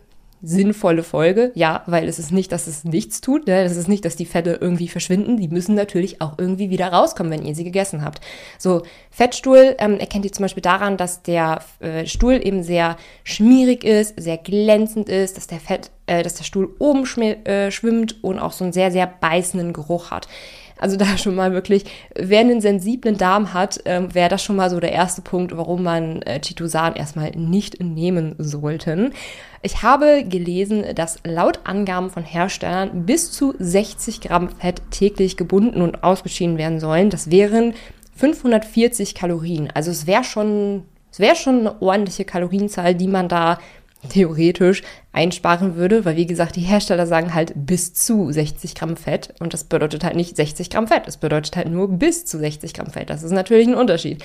sinnvolle 0.46 1.04
Folge. 1.04 1.52
Ja, 1.56 1.84
weil 1.88 2.08
es 2.08 2.20
ist 2.20 2.32
nicht, 2.32 2.52
dass 2.52 2.68
es 2.68 2.84
nichts 2.84 3.20
tut. 3.20 3.48
Ne? 3.48 3.64
Es 3.64 3.75
ist 3.75 3.88
nicht, 3.88 4.06
dass 4.06 4.16
die 4.16 4.25
Fette 4.25 4.60
irgendwie 4.62 4.88
verschwinden. 4.88 5.38
Die 5.38 5.48
müssen 5.48 5.75
natürlich 5.75 6.22
auch 6.22 6.38
irgendwie 6.38 6.70
wieder 6.70 6.88
rauskommen, 6.88 7.32
wenn 7.32 7.46
ihr 7.46 7.56
sie 7.56 7.64
gegessen 7.64 8.04
habt. 8.04 8.22
So, 8.60 8.84
Fettstuhl 9.10 9.75
ähm, 9.80 10.00
erkennt 10.00 10.25
ihr 10.25 10.32
zum 10.32 10.44
Beispiel 10.44 10.62
daran, 10.62 10.98
dass 10.98 11.24
der 11.24 11.60
äh, 11.80 12.06
Stuhl 12.06 12.40
eben 12.46 12.64
sehr 12.64 12.98
schmierig 13.24 13.84
ist, 13.84 14.14
sehr 14.18 14.38
glänzend 14.38 15.10
ist, 15.10 15.38
dass 15.38 15.48
der 15.48 15.60
Fett, 15.60 15.90
äh, 16.06 16.22
dass 16.22 16.36
der 16.36 16.44
Stuhl 16.44 16.75
oben 16.80 17.06
äh, 17.22 17.72
schwimmt 17.72 18.24
und 18.24 18.40
auch 18.40 18.52
so 18.52 18.64
einen 18.64 18.74
sehr, 18.74 18.92
sehr 18.92 19.08
beißenden 19.08 19.74
Geruch 19.74 20.12
hat. 20.12 20.28
Also 20.77 20.98
da 20.98 21.05
schon 21.17 21.36
mal 21.36 21.53
wirklich, 21.53 21.86
wer 22.15 22.39
einen 22.39 22.62
sensiblen 22.62 23.17
Darm 23.17 23.53
hat, 23.53 23.79
ähm, 23.86 24.13
wäre 24.13 24.29
das 24.29 24.44
schon 24.44 24.55
mal 24.55 24.70
so 24.70 24.79
der 24.79 24.91
erste 24.91 25.22
Punkt, 25.22 25.55
warum 25.55 25.84
man 25.84 26.22
äh, 26.24 26.39
Chitosan 26.39 26.96
erstmal 26.96 27.32
nicht 27.32 27.82
nehmen 27.82 28.36
sollten. 28.38 29.13
Ich 29.62 29.82
habe 29.82 30.24
gelesen, 30.24 30.84
dass 30.94 31.20
laut 31.24 31.62
Angaben 31.63 32.10
von 32.10 32.24
Herstellern 32.24 33.05
bis 33.05 33.32
zu 33.32 33.55
60 33.58 34.22
Gramm 34.22 34.50
Fett 34.50 34.82
täglich 34.91 35.38
gebunden 35.38 35.82
und 35.82 36.03
ausgeschieden 36.03 36.58
werden 36.58 36.79
sollen. 36.79 37.10
Das 37.10 37.32
wären 37.32 37.74
540 38.15 39.15
Kalorien. 39.15 39.70
Also 39.74 39.91
es 39.91 40.08
wäre 40.08 40.24
schon, 40.24 40.84
es 41.12 41.20
wäre 41.20 41.36
schon 41.36 41.62
eine 41.62 41.82
ordentliche 41.82 42.25
Kalorienzahl, 42.25 42.96
die 42.96 43.08
man 43.08 43.27
da 43.27 43.60
theoretisch 44.09 44.83
einsparen 45.12 45.75
würde, 45.75 46.05
weil 46.05 46.15
wie 46.15 46.25
gesagt, 46.25 46.55
die 46.55 46.62
Hersteller 46.62 47.07
sagen 47.07 47.33
halt 47.33 47.53
bis 47.55 47.93
zu 47.93 48.31
60 48.31 48.75
Gramm 48.75 48.97
Fett 48.97 49.33
und 49.39 49.53
das 49.53 49.63
bedeutet 49.63 50.03
halt 50.03 50.15
nicht 50.15 50.35
60 50.35 50.69
Gramm 50.69 50.88
Fett, 50.88 51.07
das 51.07 51.17
bedeutet 51.17 51.55
halt 51.55 51.69
nur 51.69 51.88
bis 51.88 52.25
zu 52.25 52.38
60 52.38 52.74
Gramm 52.74 52.88
Fett. 52.88 53.09
Das 53.09 53.24
ist 53.24 53.31
natürlich 53.31 53.67
ein 53.67 53.75
Unterschied. 53.75 54.24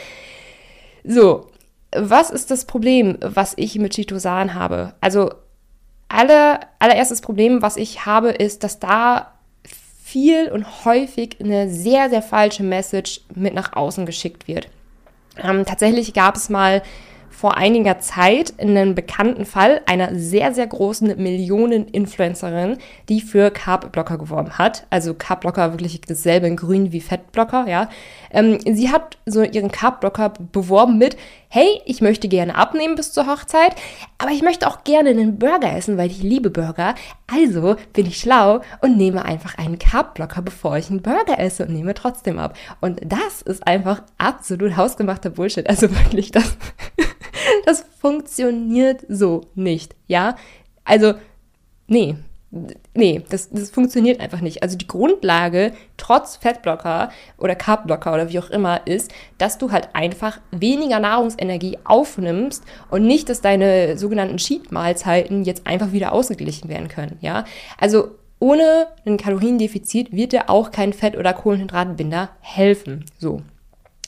So, 1.04 1.46
was 1.92 2.30
ist 2.30 2.50
das 2.50 2.64
Problem, 2.64 3.18
was 3.20 3.54
ich 3.56 3.78
mit 3.78 3.94
Chitosan 3.94 4.54
habe? 4.54 4.94
Also, 5.00 5.30
alle, 6.08 6.60
allererstes 6.78 7.20
Problem, 7.20 7.62
was 7.62 7.76
ich 7.76 8.04
habe, 8.04 8.30
ist, 8.30 8.64
dass 8.64 8.80
da 8.80 9.32
viel 10.02 10.48
und 10.48 10.84
häufig 10.84 11.36
eine 11.40 11.70
sehr, 11.70 12.10
sehr 12.10 12.22
falsche 12.22 12.64
Message 12.64 13.20
mit 13.34 13.54
nach 13.54 13.74
außen 13.74 14.06
geschickt 14.06 14.48
wird. 14.48 14.68
Ähm, 15.36 15.64
tatsächlich 15.64 16.12
gab 16.12 16.34
es 16.34 16.48
mal 16.48 16.82
vor 17.40 17.56
einiger 17.56 17.98
Zeit 18.00 18.52
einen 18.60 18.94
bekannten 18.94 19.46
Fall 19.46 19.80
einer 19.86 20.14
sehr, 20.14 20.52
sehr 20.52 20.66
großen 20.66 21.16
Millionen-Influencerin, 21.16 22.76
die 23.08 23.22
für 23.22 23.50
Carb-Blocker 23.50 24.18
geworben 24.18 24.58
hat. 24.58 24.86
Also 24.90 25.14
Carb-Blocker 25.14 25.72
wirklich 25.72 26.02
dasselbe 26.02 26.48
in 26.48 26.56
grün 26.56 26.92
wie 26.92 27.00
Fettblocker, 27.00 27.66
ja. 27.66 27.88
Ähm, 28.30 28.58
sie 28.70 28.92
hat 28.92 29.16
so 29.24 29.42
ihren 29.42 29.70
Carb-Blocker 29.72 30.34
beworben 30.52 30.98
mit, 30.98 31.16
hey, 31.48 31.80
ich 31.86 32.02
möchte 32.02 32.28
gerne 32.28 32.56
abnehmen 32.56 32.94
bis 32.94 33.12
zur 33.12 33.26
Hochzeit, 33.26 33.74
aber 34.18 34.32
ich 34.32 34.42
möchte 34.42 34.68
auch 34.68 34.84
gerne 34.84 35.08
einen 35.08 35.38
Burger 35.38 35.74
essen, 35.74 35.96
weil 35.96 36.10
ich 36.10 36.22
liebe 36.22 36.50
Burger. 36.50 36.94
Also 37.26 37.76
bin 37.94 38.04
ich 38.04 38.20
schlau 38.20 38.60
und 38.82 38.98
nehme 38.98 39.24
einfach 39.24 39.56
einen 39.56 39.78
Carb-Blocker, 39.78 40.42
bevor 40.42 40.76
ich 40.76 40.90
einen 40.90 41.00
Burger 41.00 41.38
esse 41.38 41.64
und 41.64 41.72
nehme 41.72 41.94
trotzdem 41.94 42.38
ab. 42.38 42.54
Und 42.82 43.00
das 43.02 43.40
ist 43.40 43.66
einfach 43.66 44.02
absolut 44.18 44.76
hausgemachter 44.76 45.30
Bullshit. 45.30 45.66
Also 45.70 45.90
wirklich, 45.90 46.32
das, 46.32 46.58
das 47.70 47.84
funktioniert 47.98 49.04
so 49.08 49.42
nicht, 49.54 49.94
ja? 50.08 50.36
Also, 50.84 51.14
nee, 51.86 52.16
nee, 52.94 53.22
das, 53.28 53.50
das 53.50 53.70
funktioniert 53.70 54.20
einfach 54.20 54.40
nicht. 54.40 54.62
Also 54.62 54.76
die 54.76 54.88
Grundlage, 54.88 55.72
trotz 55.96 56.36
Fettblocker 56.36 57.10
oder 57.38 57.54
Carbblocker 57.54 58.12
oder 58.12 58.28
wie 58.30 58.40
auch 58.40 58.50
immer, 58.50 58.86
ist, 58.86 59.12
dass 59.38 59.58
du 59.58 59.70
halt 59.70 59.90
einfach 59.92 60.40
weniger 60.50 60.98
Nahrungsenergie 60.98 61.78
aufnimmst 61.84 62.64
und 62.90 63.06
nicht, 63.06 63.28
dass 63.28 63.40
deine 63.40 63.96
sogenannten 63.96 64.38
Cheat-Mahlzeiten 64.38 65.44
jetzt 65.44 65.66
einfach 65.66 65.92
wieder 65.92 66.12
ausgeglichen 66.12 66.68
werden 66.68 66.88
können, 66.88 67.18
ja. 67.20 67.44
Also 67.78 68.16
ohne 68.40 68.88
ein 69.06 69.16
Kaloriendefizit 69.16 70.12
wird 70.12 70.32
dir 70.32 70.50
auch 70.50 70.70
kein 70.70 70.92
Fett- 70.92 71.16
oder 71.16 71.34
Kohlenhydratbinder 71.34 72.30
helfen, 72.40 73.04
so. 73.18 73.42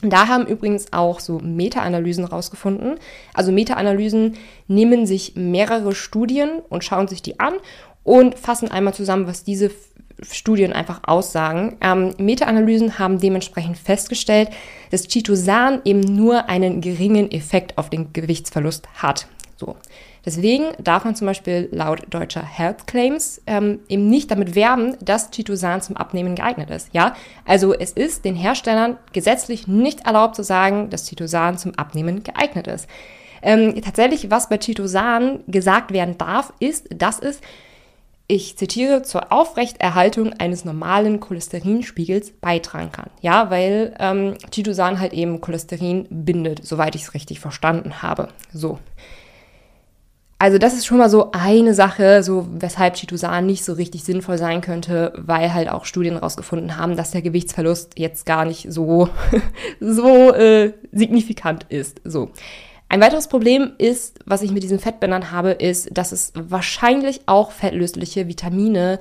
Da 0.02 0.26
haben 0.26 0.46
übrigens 0.46 0.92
auch 0.92 1.20
so 1.20 1.38
Meta-Analysen 1.38 2.24
rausgefunden. 2.24 2.96
Also 3.34 3.52
Meta-Analysen 3.52 4.36
nehmen 4.66 5.06
sich 5.06 5.34
mehrere 5.36 5.94
Studien 5.94 6.60
und 6.68 6.82
schauen 6.82 7.06
sich 7.06 7.22
die 7.22 7.38
an 7.38 7.54
und 8.02 8.36
fassen 8.36 8.70
einmal 8.70 8.94
zusammen, 8.94 9.28
was 9.28 9.44
diese 9.44 9.70
Studien 10.20 10.72
einfach 10.72 11.00
aussagen. 11.04 11.76
Ähm, 11.80 12.14
Meta-Analysen 12.18 12.98
haben 12.98 13.18
dementsprechend 13.20 13.78
festgestellt, 13.78 14.50
dass 14.90 15.06
Chitosan 15.06 15.82
eben 15.84 16.00
nur 16.00 16.48
einen 16.48 16.80
geringen 16.80 17.30
Effekt 17.30 17.78
auf 17.78 17.88
den 17.88 18.12
Gewichtsverlust 18.12 18.88
hat. 18.94 19.26
So. 19.56 19.76
Deswegen 20.24 20.66
darf 20.78 21.04
man 21.04 21.16
zum 21.16 21.26
Beispiel 21.26 21.68
laut 21.72 22.02
deutscher 22.10 22.44
Health 22.44 22.86
Claims 22.86 23.42
ähm, 23.46 23.80
eben 23.88 24.08
nicht 24.08 24.30
damit 24.30 24.54
werben, 24.54 24.96
dass 25.00 25.30
Chitosan 25.30 25.82
zum 25.82 25.96
Abnehmen 25.96 26.34
geeignet 26.34 26.70
ist. 26.70 26.90
Ja, 26.92 27.16
also 27.44 27.74
es 27.74 27.92
ist 27.92 28.24
den 28.24 28.36
Herstellern 28.36 28.96
gesetzlich 29.12 29.66
nicht 29.66 30.06
erlaubt 30.06 30.36
zu 30.36 30.44
sagen, 30.44 30.90
dass 30.90 31.08
Chitosan 31.08 31.58
zum 31.58 31.74
Abnehmen 31.76 32.22
geeignet 32.22 32.66
ist. 32.68 32.88
Ähm, 33.42 33.80
tatsächlich, 33.82 34.30
was 34.30 34.48
bei 34.48 34.58
Chitosan 34.58 35.40
gesagt 35.48 35.92
werden 35.92 36.16
darf, 36.16 36.52
ist, 36.60 36.88
dass 36.96 37.18
es 37.18 37.40
ich 38.28 38.56
zitiere, 38.56 39.02
zur 39.02 39.30
Aufrechterhaltung 39.30 40.32
eines 40.32 40.64
normalen 40.64 41.20
Cholesterinspiegels 41.20 42.30
beitragen 42.40 42.90
kann. 42.90 43.10
Ja, 43.20 43.50
weil 43.50 43.94
ähm, 43.98 44.36
Chitosan 44.50 45.00
halt 45.00 45.12
eben 45.12 45.40
Cholesterin 45.42 46.06
bindet, 46.08 46.64
soweit 46.64 46.94
ich 46.94 47.02
es 47.02 47.14
richtig 47.14 47.40
verstanden 47.40 48.00
habe. 48.00 48.28
So. 48.52 48.78
Also 50.42 50.58
das 50.58 50.74
ist 50.74 50.86
schon 50.86 50.98
mal 50.98 51.08
so 51.08 51.30
eine 51.30 51.72
Sache, 51.72 52.24
so 52.24 52.48
weshalb 52.50 52.94
Chitosan 52.94 53.46
nicht 53.46 53.64
so 53.64 53.74
richtig 53.74 54.02
sinnvoll 54.02 54.38
sein 54.38 54.60
könnte, 54.60 55.12
weil 55.16 55.54
halt 55.54 55.68
auch 55.70 55.84
Studien 55.84 56.14
herausgefunden 56.14 56.76
haben, 56.76 56.96
dass 56.96 57.12
der 57.12 57.22
Gewichtsverlust 57.22 57.96
jetzt 57.96 58.26
gar 58.26 58.44
nicht 58.44 58.66
so 58.68 59.08
so 59.80 60.34
äh, 60.34 60.72
signifikant 60.90 61.66
ist. 61.68 62.00
So. 62.02 62.30
Ein 62.88 63.00
weiteres 63.00 63.28
Problem 63.28 63.74
ist, 63.78 64.18
was 64.26 64.42
ich 64.42 64.50
mit 64.50 64.64
diesen 64.64 64.80
Fettbändern 64.80 65.30
habe, 65.30 65.52
ist, 65.52 65.96
dass 65.96 66.10
es 66.10 66.32
wahrscheinlich 66.34 67.20
auch 67.26 67.52
fettlösliche 67.52 68.26
Vitamine 68.26 68.98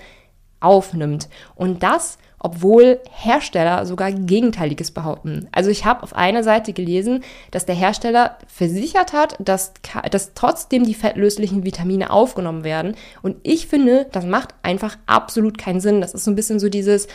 aufnimmt. 0.59 1.27
Und 1.55 1.81
das, 1.81 2.19
obwohl 2.43 2.99
Hersteller 3.11 3.85
sogar 3.85 4.11
Gegenteiliges 4.11 4.91
behaupten. 4.91 5.47
Also 5.51 5.69
ich 5.69 5.85
habe 5.85 6.01
auf 6.01 6.15
einer 6.15 6.43
Seite 6.43 6.73
gelesen, 6.73 7.23
dass 7.51 7.67
der 7.67 7.75
Hersteller 7.75 8.37
versichert 8.47 9.13
hat, 9.13 9.35
dass, 9.39 9.73
dass 10.09 10.33
trotzdem 10.33 10.83
die 10.83 10.95
fettlöslichen 10.95 11.63
Vitamine 11.63 12.09
aufgenommen 12.09 12.63
werden. 12.63 12.95
Und 13.21 13.37
ich 13.43 13.67
finde, 13.67 14.07
das 14.11 14.25
macht 14.25 14.55
einfach 14.63 14.97
absolut 15.05 15.59
keinen 15.59 15.81
Sinn. 15.81 16.01
Das 16.01 16.15
ist 16.15 16.23
so 16.23 16.31
ein 16.31 16.35
bisschen 16.35 16.59
so 16.59 16.67
dieses, 16.67 17.07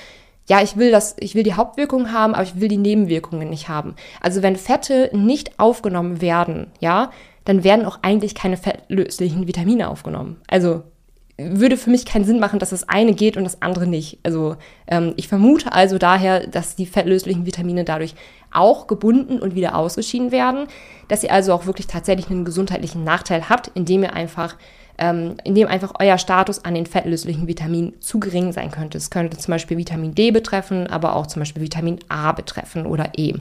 ja, 0.49 0.63
ich 0.63 0.77
will 0.77 0.93
das, 0.93 1.17
ich 1.19 1.35
will 1.35 1.43
die 1.43 1.55
Hauptwirkung 1.55 2.13
haben, 2.13 2.35
aber 2.35 2.45
ich 2.45 2.61
will 2.61 2.69
die 2.69 2.77
Nebenwirkungen 2.77 3.51
nicht 3.51 3.69
haben. 3.69 3.97
Also 4.21 4.43
wenn 4.43 4.55
Fette 4.55 5.11
nicht 5.13 5.59
aufgenommen 5.59 6.21
werden, 6.21 6.69
ja, 6.79 7.11
dann 7.45 7.65
werden 7.65 7.85
auch 7.85 7.99
eigentlich 8.03 8.37
keine 8.37 8.57
fettlöslichen 8.57 9.49
Vitamine 9.49 9.89
aufgenommen. 9.89 10.41
Also 10.47 10.85
würde 11.39 11.77
für 11.77 11.91
mich 11.91 12.07
keinen 12.07 12.25
Sinn 12.25 12.41
machen, 12.41 12.59
dass 12.59 12.71
das 12.71 12.89
eine 12.89 13.13
geht 13.13 13.37
und 13.37 13.45
das 13.45 13.61
andere 13.61 13.87
nicht. 13.87 14.19
Also 14.23 14.57
ähm, 14.87 15.13
ich 15.17 15.29
vermute 15.29 15.73
also 15.73 15.99
daher, 15.99 16.47
dass 16.47 16.77
die 16.77 16.87
fettlöslichen 16.87 17.45
Vitamine 17.45 17.85
dadurch 17.85 18.15
auch 18.53 18.87
gebunden 18.87 19.39
und 19.39 19.55
wieder 19.55 19.77
ausgeschieden 19.77 20.33
werden, 20.33 20.67
dass 21.09 21.23
ihr 21.23 21.33
also 21.33 21.53
auch 21.53 21.67
wirklich 21.67 21.87
tatsächlich 21.87 22.31
einen 22.31 22.47
gesundheitlichen 22.47 23.05
Nachteil 23.05 23.49
habt, 23.51 23.71
indem 23.75 24.03
ihr 24.03 24.15
einfach 24.15 24.57
ähm, 24.99 25.37
in 25.45 25.55
dem 25.55 25.69
einfach 25.69 25.93
euer 25.99 26.17
Status 26.17 26.65
an 26.65 26.75
den 26.75 26.87
fettlöslichen 26.87 27.47
Vitaminen 27.47 28.01
zu 28.01 28.19
gering 28.19 28.53
sein 28.53 28.71
könnte. 28.71 28.97
Es 28.97 29.11
könnte 29.11 29.37
zum 29.37 29.53
Beispiel 29.53 29.77
Vitamin 29.77 30.15
D 30.15 30.31
betreffen, 30.31 30.87
aber 30.87 31.17
auch 31.17 31.27
zum 31.27 31.41
Beispiel 31.41 31.63
Vitamin 31.63 31.99
A 32.09 32.33
betreffen 32.33 32.87
oder 32.87 33.11
E. 33.17 33.35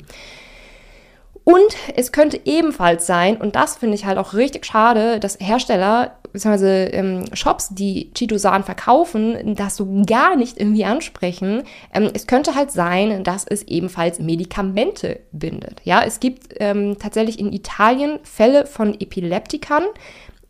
Und 1.45 1.77
es 1.95 2.11
könnte 2.11 2.41
ebenfalls 2.43 3.05
sein, 3.05 3.37
und 3.37 3.55
das 3.55 3.77
finde 3.77 3.95
ich 3.95 4.05
halt 4.05 4.17
auch 4.17 4.33
richtig 4.33 4.65
schade, 4.65 5.19
dass 5.19 5.37
Hersteller 5.39 6.17
bzw. 6.35 6.85
Ähm, 6.91 7.25
Shops, 7.33 7.69
die 7.69 8.11
Chitosan 8.13 8.63
verkaufen, 8.63 9.55
das 9.55 9.75
so 9.75 10.03
gar 10.05 10.35
nicht 10.35 10.59
irgendwie 10.59 10.85
ansprechen. 10.85 11.63
Ähm, 11.93 12.11
es 12.13 12.27
könnte 12.27 12.55
halt 12.55 12.71
sein, 12.71 13.23
dass 13.23 13.45
es 13.45 13.63
ebenfalls 13.63 14.19
Medikamente 14.19 15.19
bindet. 15.31 15.81
Ja, 15.83 16.03
es 16.03 16.19
gibt 16.19 16.53
ähm, 16.59 16.97
tatsächlich 16.99 17.39
in 17.39 17.51
Italien 17.51 18.19
Fälle 18.23 18.65
von 18.65 18.99
Epileptikern, 18.99 19.83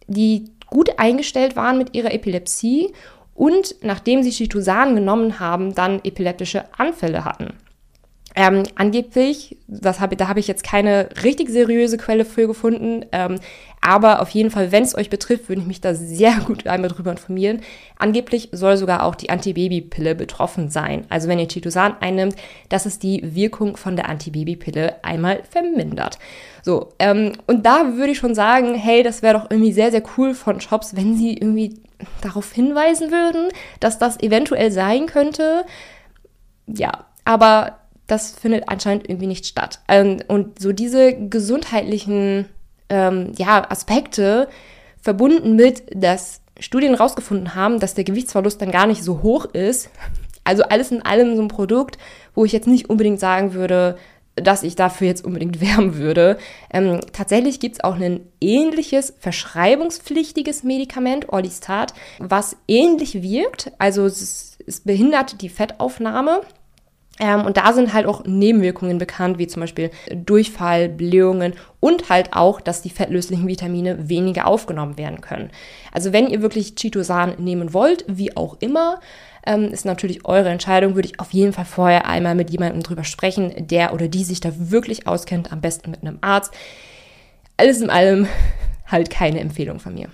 die 0.07 0.45
gut 0.67 0.97
eingestellt 0.97 1.55
waren 1.55 1.77
mit 1.77 1.95
ihrer 1.95 2.13
Epilepsie 2.13 2.91
und 3.33 3.75
nachdem 3.81 4.23
sie 4.23 4.31
Chitosan 4.31 4.95
genommen 4.95 5.39
haben, 5.39 5.75
dann 5.75 5.99
epileptische 6.03 6.65
Anfälle 6.77 7.25
hatten. 7.25 7.53
Ähm, 8.37 8.63
angeblich, 8.75 9.57
das 9.67 10.01
hab, 10.01 10.17
da 10.17 10.27
habe 10.27 10.41
ich 10.41 10.47
jetzt 10.47 10.63
keine 10.63 11.09
richtig 11.23 11.49
seriöse 11.49 11.97
Quelle 11.97 12.25
für 12.25 12.47
gefunden, 12.47 13.05
ähm, 13.13 13.39
aber 13.79 14.21
auf 14.21 14.29
jeden 14.31 14.51
Fall, 14.51 14.73
wenn 14.73 14.83
es 14.83 14.95
euch 14.95 15.09
betrifft, 15.09 15.47
würde 15.47 15.61
ich 15.61 15.67
mich 15.67 15.79
da 15.79 15.93
sehr 15.93 16.33
gut 16.45 16.67
einmal 16.67 16.89
drüber 16.89 17.11
informieren. 17.11 17.61
Angeblich 17.97 18.49
soll 18.51 18.75
sogar 18.75 19.03
auch 19.03 19.15
die 19.15 19.29
Antibabypille 19.29 20.15
betroffen 20.15 20.69
sein. 20.69 21.05
Also 21.07 21.29
wenn 21.29 21.39
ihr 21.39 21.47
Chitosan 21.47 21.95
einnimmt, 22.01 22.35
dass 22.67 22.85
es 22.85 22.99
die 22.99 23.21
Wirkung 23.23 23.77
von 23.77 23.95
der 23.95 24.09
Antibabypille 24.09 25.03
einmal 25.03 25.43
vermindert. 25.49 26.19
So, 26.61 26.89
ähm, 26.99 27.33
und 27.47 27.65
da 27.65 27.95
würde 27.95 28.11
ich 28.11 28.17
schon 28.17 28.35
sagen, 28.35 28.75
hey, 28.75 29.01
das 29.01 29.21
wäre 29.21 29.39
doch 29.39 29.49
irgendwie 29.49 29.71
sehr, 29.71 29.91
sehr 29.91 30.03
cool 30.17 30.33
von 30.33 30.59
Shops, 30.59 30.95
wenn 30.95 31.15
sie 31.15 31.37
irgendwie 31.37 31.79
darauf 32.21 32.51
hinweisen 32.51 33.11
würden, 33.11 33.49
dass 33.79 33.97
das 33.97 34.19
eventuell 34.19 34.71
sein 34.71 35.05
könnte. 35.05 35.63
Ja, 36.67 37.05
aber 37.23 37.77
das 38.07 38.31
findet 38.31 38.69
anscheinend 38.69 39.09
irgendwie 39.09 39.27
nicht 39.27 39.45
statt. 39.45 39.79
Ähm, 39.87 40.17
und 40.27 40.59
so 40.59 40.71
diese 40.71 41.13
gesundheitlichen 41.13 42.45
ähm, 42.89 43.31
ja, 43.37 43.69
Aspekte 43.69 44.47
verbunden 45.01 45.55
mit, 45.55 45.83
dass 45.93 46.41
Studien 46.59 46.95
herausgefunden 46.95 47.55
haben, 47.55 47.79
dass 47.79 47.95
der 47.95 48.03
Gewichtsverlust 48.03 48.61
dann 48.61 48.71
gar 48.71 48.87
nicht 48.87 49.03
so 49.03 49.21
hoch 49.21 49.45
ist. 49.45 49.89
Also 50.43 50.63
alles 50.63 50.91
in 50.91 51.01
allem 51.01 51.35
so 51.35 51.41
ein 51.41 51.47
Produkt, 51.47 51.97
wo 52.33 52.45
ich 52.45 52.51
jetzt 52.51 52.67
nicht 52.67 52.89
unbedingt 52.89 53.19
sagen 53.19 53.53
würde, 53.53 53.97
dass 54.35 54.63
ich 54.63 54.75
dafür 54.75 55.07
jetzt 55.07 55.25
unbedingt 55.25 55.61
werben 55.67 55.95
würde. 55.95 56.37
Ähm, 56.71 56.99
tatsächlich 57.13 57.59
gibt 57.59 57.75
es 57.75 57.83
auch 57.83 57.95
ein 57.95 58.21
ähnliches 58.39 59.13
verschreibungspflichtiges 59.19 60.63
Medikament, 60.63 61.29
Orlistat, 61.29 61.93
was 62.19 62.57
ähnlich 62.67 63.21
wirkt. 63.21 63.71
Also 63.79 64.05
es, 64.05 64.57
es 64.65 64.81
behindert 64.81 65.41
die 65.41 65.49
Fettaufnahme 65.49 66.41
ähm, 67.19 67.45
und 67.45 67.57
da 67.57 67.71
sind 67.71 67.93
halt 67.93 68.05
auch 68.07 68.25
Nebenwirkungen 68.25 68.97
bekannt, 68.97 69.37
wie 69.37 69.47
zum 69.47 69.61
Beispiel 69.61 69.89
Durchfall, 70.13 70.89
Blähungen 70.89 71.53
und 71.79 72.09
halt 72.09 72.33
auch, 72.33 72.59
dass 72.59 72.81
die 72.81 72.89
fettlöslichen 72.89 73.47
Vitamine 73.47 74.09
weniger 74.09 74.47
aufgenommen 74.47 74.97
werden 74.97 75.21
können. 75.21 75.49
Also 75.93 76.11
wenn 76.11 76.27
ihr 76.27 76.41
wirklich 76.41 76.75
Chitosan 76.75 77.35
nehmen 77.37 77.73
wollt, 77.73 78.03
wie 78.07 78.35
auch 78.35 78.57
immer, 78.59 78.99
ähm, 79.45 79.71
ist 79.71 79.85
natürlich 79.85 80.25
eure 80.25 80.49
Entscheidung, 80.49 80.95
würde 80.95 81.07
ich 81.07 81.19
auf 81.19 81.31
jeden 81.31 81.53
Fall 81.53 81.65
vorher 81.65 82.05
einmal 82.05 82.35
mit 82.35 82.49
jemandem 82.49 82.83
drüber 82.83 83.03
sprechen, 83.03 83.67
der 83.67 83.93
oder 83.93 84.07
die 84.07 84.23
sich 84.23 84.41
da 84.41 84.51
wirklich 84.53 85.07
auskennt, 85.07 85.51
am 85.53 85.61
besten 85.61 85.91
mit 85.91 86.01
einem 86.01 86.17
Arzt. 86.21 86.53
Alles 87.55 87.79
in 87.81 87.89
allem 87.89 88.27
halt 88.87 89.09
keine 89.09 89.39
Empfehlung 89.39 89.79
von 89.79 89.93
mir. 89.93 90.09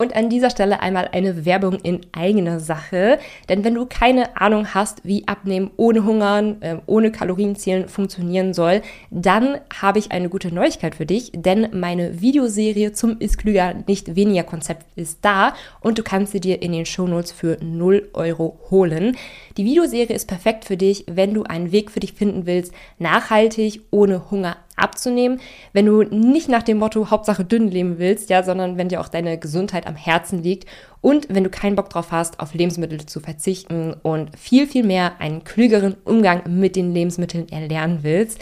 Und 0.00 0.16
an 0.16 0.30
dieser 0.30 0.48
Stelle 0.48 0.80
einmal 0.80 1.10
eine 1.12 1.44
Werbung 1.44 1.74
in 1.74 2.00
eigener 2.12 2.58
Sache. 2.58 3.18
Denn 3.50 3.64
wenn 3.64 3.74
du 3.74 3.84
keine 3.84 4.34
Ahnung 4.40 4.72
hast, 4.72 5.04
wie 5.04 5.28
Abnehmen 5.28 5.70
ohne 5.76 6.06
Hungern, 6.06 6.62
äh, 6.62 6.76
ohne 6.86 7.12
Kalorienzählen 7.12 7.86
funktionieren 7.86 8.54
soll, 8.54 8.80
dann 9.10 9.58
habe 9.78 9.98
ich 9.98 10.10
eine 10.10 10.30
gute 10.30 10.54
Neuigkeit 10.54 10.94
für 10.94 11.04
dich. 11.04 11.32
Denn 11.34 11.68
meine 11.78 12.22
Videoserie 12.22 12.92
zum 12.92 13.18
Ist 13.18 13.36
klüger, 13.36 13.74
nicht 13.86 14.16
weniger 14.16 14.42
Konzept 14.42 14.86
ist 14.96 15.18
da 15.20 15.52
und 15.82 15.98
du 15.98 16.02
kannst 16.02 16.32
sie 16.32 16.40
dir 16.40 16.62
in 16.62 16.72
den 16.72 16.86
Shownotes 16.86 17.32
für 17.32 17.58
0 17.62 18.08
Euro 18.14 18.58
holen. 18.70 19.18
Die 19.58 19.66
Videoserie 19.66 20.16
ist 20.16 20.28
perfekt 20.28 20.64
für 20.64 20.78
dich, 20.78 21.04
wenn 21.10 21.34
du 21.34 21.42
einen 21.42 21.72
Weg 21.72 21.90
für 21.90 22.00
dich 22.00 22.14
finden 22.14 22.46
willst, 22.46 22.72
nachhaltig, 22.98 23.82
ohne 23.90 24.30
Hunger 24.30 24.56
abzunehmen, 24.80 25.40
wenn 25.72 25.86
du 25.86 26.02
nicht 26.02 26.48
nach 26.48 26.62
dem 26.62 26.78
Motto 26.78 27.10
Hauptsache 27.10 27.44
dünn 27.44 27.68
leben 27.68 27.98
willst, 27.98 28.30
ja, 28.30 28.42
sondern 28.42 28.76
wenn 28.76 28.88
dir 28.88 29.00
auch 29.00 29.08
deine 29.08 29.38
Gesundheit 29.38 29.86
am 29.86 29.96
Herzen 29.96 30.42
liegt 30.42 30.66
und 31.00 31.26
wenn 31.30 31.44
du 31.44 31.50
keinen 31.50 31.76
Bock 31.76 31.90
drauf 31.90 32.12
hast, 32.12 32.40
auf 32.40 32.54
Lebensmittel 32.54 33.04
zu 33.06 33.20
verzichten 33.20 33.94
und 34.02 34.36
viel, 34.38 34.66
viel 34.66 34.84
mehr 34.84 35.20
einen 35.20 35.44
klügeren 35.44 35.96
Umgang 36.04 36.42
mit 36.46 36.76
den 36.76 36.92
Lebensmitteln 36.92 37.48
erlernen 37.48 38.00
willst. 38.02 38.38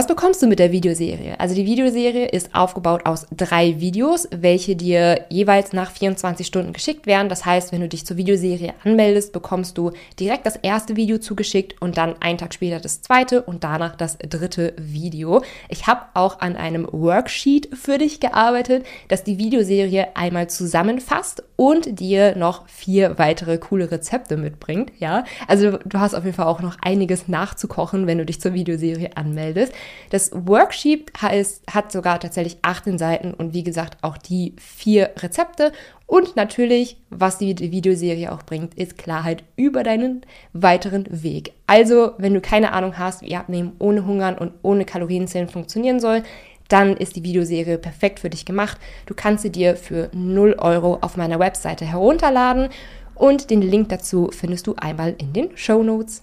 Was 0.00 0.06
bekommst 0.06 0.40
du 0.40 0.46
mit 0.46 0.58
der 0.58 0.72
Videoserie? 0.72 1.38
Also 1.38 1.54
die 1.54 1.66
Videoserie 1.66 2.24
ist 2.24 2.54
aufgebaut 2.54 3.04
aus 3.04 3.26
drei 3.36 3.80
Videos, 3.80 4.28
welche 4.30 4.74
dir 4.74 5.26
jeweils 5.28 5.74
nach 5.74 5.90
24 5.90 6.46
Stunden 6.46 6.72
geschickt 6.72 7.06
werden. 7.06 7.28
Das 7.28 7.44
heißt, 7.44 7.70
wenn 7.70 7.82
du 7.82 7.88
dich 7.90 8.06
zur 8.06 8.16
Videoserie 8.16 8.72
anmeldest, 8.82 9.34
bekommst 9.34 9.76
du 9.76 9.92
direkt 10.18 10.46
das 10.46 10.56
erste 10.56 10.96
Video 10.96 11.18
zugeschickt 11.18 11.82
und 11.82 11.98
dann 11.98 12.14
einen 12.22 12.38
Tag 12.38 12.54
später 12.54 12.80
das 12.80 13.02
zweite 13.02 13.42
und 13.42 13.62
danach 13.62 13.94
das 13.94 14.16
dritte 14.16 14.72
Video. 14.78 15.42
Ich 15.68 15.86
habe 15.86 16.00
auch 16.14 16.40
an 16.40 16.56
einem 16.56 16.88
Worksheet 16.90 17.68
für 17.76 17.98
dich 17.98 18.20
gearbeitet, 18.20 18.86
das 19.08 19.22
die 19.22 19.36
Videoserie 19.36 20.16
einmal 20.16 20.48
zusammenfasst 20.48 21.42
und 21.56 22.00
dir 22.00 22.36
noch 22.36 22.66
vier 22.68 23.18
weitere 23.18 23.58
coole 23.58 23.90
Rezepte 23.90 24.38
mitbringt. 24.38 24.92
Ja, 24.98 25.24
also 25.46 25.72
du 25.84 26.00
hast 26.00 26.14
auf 26.14 26.24
jeden 26.24 26.36
Fall 26.36 26.46
auch 26.46 26.62
noch 26.62 26.78
einiges 26.80 27.28
nachzukochen, 27.28 28.06
wenn 28.06 28.16
du 28.16 28.24
dich 28.24 28.40
zur 28.40 28.54
Videoserie 28.54 29.14
anmeldest. 29.14 29.74
Das 30.10 30.30
Worksheet 30.32 31.12
heißt, 31.20 31.64
hat 31.72 31.92
sogar 31.92 32.20
tatsächlich 32.20 32.58
18 32.62 32.98
Seiten 32.98 33.32
und 33.34 33.54
wie 33.54 33.62
gesagt 33.62 33.98
auch 34.02 34.18
die 34.18 34.54
vier 34.58 35.10
Rezepte. 35.18 35.72
Und 36.06 36.34
natürlich, 36.36 36.96
was 37.10 37.38
die 37.38 37.56
Videoserie 37.58 38.32
auch 38.32 38.42
bringt, 38.42 38.74
ist 38.74 38.98
Klarheit 38.98 39.44
über 39.56 39.82
deinen 39.82 40.22
weiteren 40.52 41.06
Weg. 41.08 41.52
Also, 41.66 42.12
wenn 42.18 42.34
du 42.34 42.40
keine 42.40 42.72
Ahnung 42.72 42.98
hast, 42.98 43.22
wie 43.22 43.36
Abnehmen 43.36 43.72
ohne 43.78 44.04
Hungern 44.06 44.36
und 44.36 44.52
ohne 44.62 44.84
Kalorienzählen 44.84 45.48
funktionieren 45.48 46.00
soll, 46.00 46.22
dann 46.68 46.96
ist 46.96 47.16
die 47.16 47.24
Videoserie 47.24 47.78
perfekt 47.78 48.20
für 48.20 48.30
dich 48.30 48.44
gemacht. 48.44 48.78
Du 49.06 49.14
kannst 49.14 49.42
sie 49.42 49.50
dir 49.50 49.76
für 49.76 50.08
0 50.12 50.54
Euro 50.58 50.98
auf 51.00 51.16
meiner 51.16 51.38
Webseite 51.38 51.84
herunterladen 51.84 52.68
und 53.14 53.50
den 53.50 53.60
Link 53.60 53.90
dazu 53.90 54.30
findest 54.32 54.66
du 54.66 54.74
einmal 54.76 55.14
in 55.18 55.32
den 55.32 55.56
Show 55.56 55.82
Notes. 55.82 56.22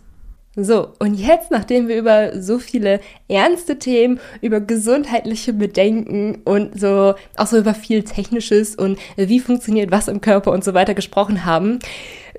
So, 0.59 0.87
und 0.97 1.13
jetzt, 1.13 1.51
nachdem 1.51 1.87
wir 1.87 1.97
über 1.97 2.41
so 2.41 2.57
viele 2.57 2.99
ernste 3.27 3.77
Themen, 3.77 4.19
über 4.41 4.59
gesundheitliche 4.59 5.53
Bedenken 5.53 6.39
und 6.45 6.79
so, 6.79 7.13
auch 7.35 7.45
so 7.45 7.59
über 7.59 7.75
viel 7.75 8.03
Technisches 8.03 8.75
und 8.75 8.97
wie 9.17 9.39
funktioniert 9.39 9.91
was 9.91 10.07
im 10.07 10.19
Körper 10.19 10.51
und 10.51 10.63
so 10.63 10.73
weiter 10.73 10.95
gesprochen 10.95 11.45
haben, 11.45 11.77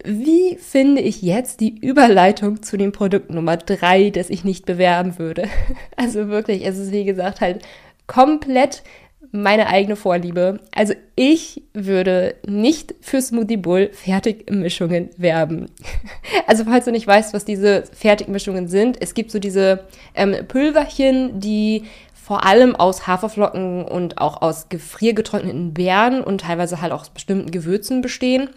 wie 0.04 0.56
finde 0.56 1.00
ich 1.00 1.22
jetzt 1.22 1.60
die 1.60 1.78
Überleitung 1.78 2.60
zu 2.60 2.76
dem 2.76 2.90
Produkt 2.90 3.30
Nummer 3.30 3.56
drei, 3.56 4.10
das 4.10 4.30
ich 4.30 4.42
nicht 4.42 4.66
bewerben 4.66 5.20
würde? 5.20 5.44
Also 5.96 6.28
wirklich, 6.28 6.66
es 6.66 6.76
ist 6.76 6.90
wie 6.90 7.04
gesagt 7.04 7.40
halt 7.40 7.62
komplett 8.08 8.82
meine 9.30 9.68
eigene 9.68 9.96
Vorliebe. 9.96 10.60
Also 10.74 10.94
ich 11.16 11.62
würde 11.74 12.36
nicht 12.46 12.94
für 13.00 13.20
Smoothie 13.20 13.56
Bowl 13.56 13.90
Fertigmischungen 13.92 15.10
werben. 15.16 15.66
Also 16.46 16.64
falls 16.64 16.86
du 16.86 16.92
nicht 16.92 17.06
weißt, 17.06 17.34
was 17.34 17.44
diese 17.44 17.84
Fertigmischungen 17.92 18.68
sind, 18.68 18.96
es 19.02 19.12
gibt 19.12 19.30
so 19.30 19.38
diese 19.38 19.84
ähm, 20.14 20.34
Pülverchen, 20.46 21.40
die 21.40 21.84
vor 22.14 22.46
allem 22.46 22.74
aus 22.74 23.06
Haferflocken 23.06 23.84
und 23.84 24.18
auch 24.18 24.40
aus 24.40 24.70
gefriergetrockneten 24.70 25.74
Beeren 25.74 26.22
und 26.22 26.42
teilweise 26.42 26.80
halt 26.80 26.92
auch 26.92 27.02
aus 27.02 27.10
bestimmten 27.10 27.50
Gewürzen 27.50 28.00
bestehen. 28.00 28.48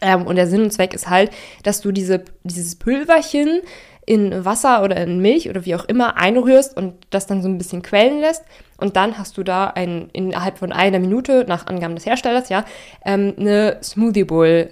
Ähm, 0.00 0.26
und 0.26 0.36
der 0.36 0.46
Sinn 0.46 0.62
und 0.62 0.72
Zweck 0.72 0.94
ist 0.94 1.08
halt, 1.08 1.30
dass 1.62 1.80
du 1.80 1.92
diese, 1.92 2.24
dieses 2.44 2.76
Pülverchen 2.76 3.60
in 4.06 4.44
Wasser 4.44 4.84
oder 4.84 4.96
in 4.96 5.18
Milch 5.18 5.50
oder 5.50 5.64
wie 5.64 5.74
auch 5.74 5.84
immer 5.84 6.16
einrührst 6.16 6.76
und 6.76 6.94
das 7.10 7.26
dann 7.26 7.42
so 7.42 7.48
ein 7.48 7.58
bisschen 7.58 7.82
quellen 7.82 8.20
lässt. 8.20 8.44
Und 8.78 8.96
dann 8.96 9.18
hast 9.18 9.36
du 9.36 9.42
da 9.42 9.66
ein, 9.66 10.08
innerhalb 10.12 10.58
von 10.58 10.72
einer 10.72 11.00
Minute, 11.00 11.44
nach 11.48 11.66
Angaben 11.66 11.96
des 11.96 12.06
Herstellers, 12.06 12.48
ja, 12.48 12.64
ähm, 13.04 13.34
eine 13.36 13.78
Smoothie 13.82 14.24
Bowl 14.24 14.70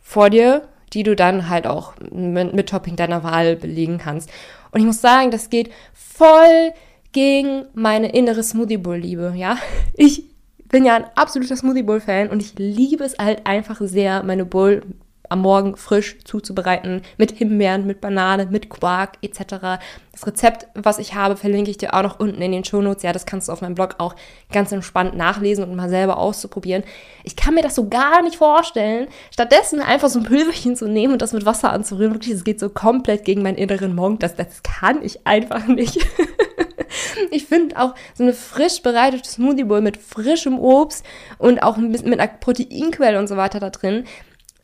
vor 0.00 0.30
dir, 0.30 0.62
die 0.94 1.02
du 1.02 1.14
dann 1.14 1.48
halt 1.50 1.66
auch 1.66 1.92
mit, 2.10 2.54
mit 2.54 2.68
Topping 2.70 2.96
deiner 2.96 3.22
Wahl 3.22 3.54
belegen 3.56 3.98
kannst. 3.98 4.30
Und 4.72 4.80
ich 4.80 4.86
muss 4.86 5.00
sagen, 5.00 5.30
das 5.30 5.50
geht 5.50 5.70
voll 5.92 6.72
gegen 7.12 7.66
meine 7.74 8.12
innere 8.12 8.42
Smoothie 8.42 8.78
Bowl 8.78 8.96
Liebe, 8.96 9.34
ja. 9.36 9.58
Ich 9.94 10.24
bin 10.70 10.84
ja 10.84 10.94
ein 10.94 11.04
absoluter 11.16 11.56
Smoothie 11.56 11.82
Bowl 11.82 12.00
Fan 12.00 12.28
und 12.28 12.40
ich 12.40 12.54
liebe 12.56 13.04
es 13.04 13.18
halt 13.18 13.46
einfach 13.46 13.80
sehr, 13.80 14.22
meine 14.22 14.44
Bowl 14.44 14.82
am 15.30 15.40
Morgen 15.40 15.76
frisch 15.76 16.18
zuzubereiten 16.24 17.02
mit 17.16 17.30
Himbeeren, 17.30 17.86
mit 17.86 18.00
Banane, 18.00 18.46
mit 18.46 18.68
Quark 18.68 19.12
etc. 19.22 19.80
Das 20.12 20.26
Rezept, 20.26 20.66
was 20.74 20.98
ich 20.98 21.14
habe, 21.14 21.36
verlinke 21.36 21.70
ich 21.70 21.78
dir 21.78 21.94
auch 21.94 22.02
noch 22.02 22.18
unten 22.18 22.42
in 22.42 22.52
den 22.52 22.64
Shownotes. 22.64 23.04
Ja, 23.04 23.12
das 23.12 23.26
kannst 23.26 23.48
du 23.48 23.52
auf 23.52 23.62
meinem 23.62 23.76
Blog 23.76 23.94
auch 23.98 24.16
ganz 24.52 24.72
entspannt 24.72 25.16
nachlesen 25.16 25.64
und 25.64 25.74
mal 25.76 25.88
selber 25.88 26.18
auszuprobieren. 26.18 26.82
Ich 27.24 27.36
kann 27.36 27.54
mir 27.54 27.62
das 27.62 27.76
so 27.76 27.88
gar 27.88 28.22
nicht 28.22 28.36
vorstellen, 28.36 29.06
stattdessen 29.30 29.80
einfach 29.80 30.08
so 30.08 30.18
ein 30.18 30.24
Pülverchen 30.24 30.74
zu 30.76 30.88
nehmen 30.88 31.12
und 31.12 31.22
das 31.22 31.32
mit 31.32 31.46
Wasser 31.46 31.72
anzurühren. 31.72 32.12
Wirklich, 32.12 32.34
das 32.34 32.44
geht 32.44 32.58
so 32.58 32.68
komplett 32.68 33.24
gegen 33.24 33.42
meinen 33.42 33.56
inneren 33.56 33.94
Monk. 33.94 34.20
Das, 34.20 34.34
das 34.34 34.62
kann 34.64 35.02
ich 35.02 35.26
einfach 35.26 35.66
nicht. 35.68 35.98
ich 37.30 37.46
finde 37.46 37.78
auch 37.78 37.94
so 38.14 38.24
eine 38.24 38.32
frisch 38.32 38.82
bereitete 38.82 39.28
Smoothie 39.28 39.64
Bowl 39.64 39.80
mit 39.80 39.96
frischem 39.96 40.58
Obst 40.58 41.04
und 41.38 41.62
auch 41.62 41.76
ein 41.76 41.92
bisschen 41.92 42.10
mit 42.10 42.20
einer 42.20 42.32
Proteinquelle 42.32 43.18
und 43.18 43.28
so 43.28 43.36
weiter 43.36 43.60
da 43.60 43.70
drin, 43.70 44.04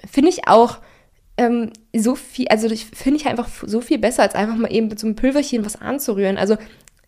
finde 0.04 0.30
ich 0.30 0.48
auch 0.48 0.78
ähm, 1.36 1.72
so 1.94 2.14
viel, 2.14 2.48
also 2.48 2.68
finde 2.68 3.20
ich 3.20 3.26
einfach 3.26 3.48
so 3.64 3.80
viel 3.80 3.98
besser, 3.98 4.22
als 4.22 4.34
einfach 4.34 4.56
mal 4.56 4.72
eben 4.72 4.88
mit 4.88 4.98
so 4.98 5.06
einem 5.06 5.16
Pülverchen 5.16 5.64
was 5.64 5.80
anzurühren. 5.80 6.38
Also 6.38 6.56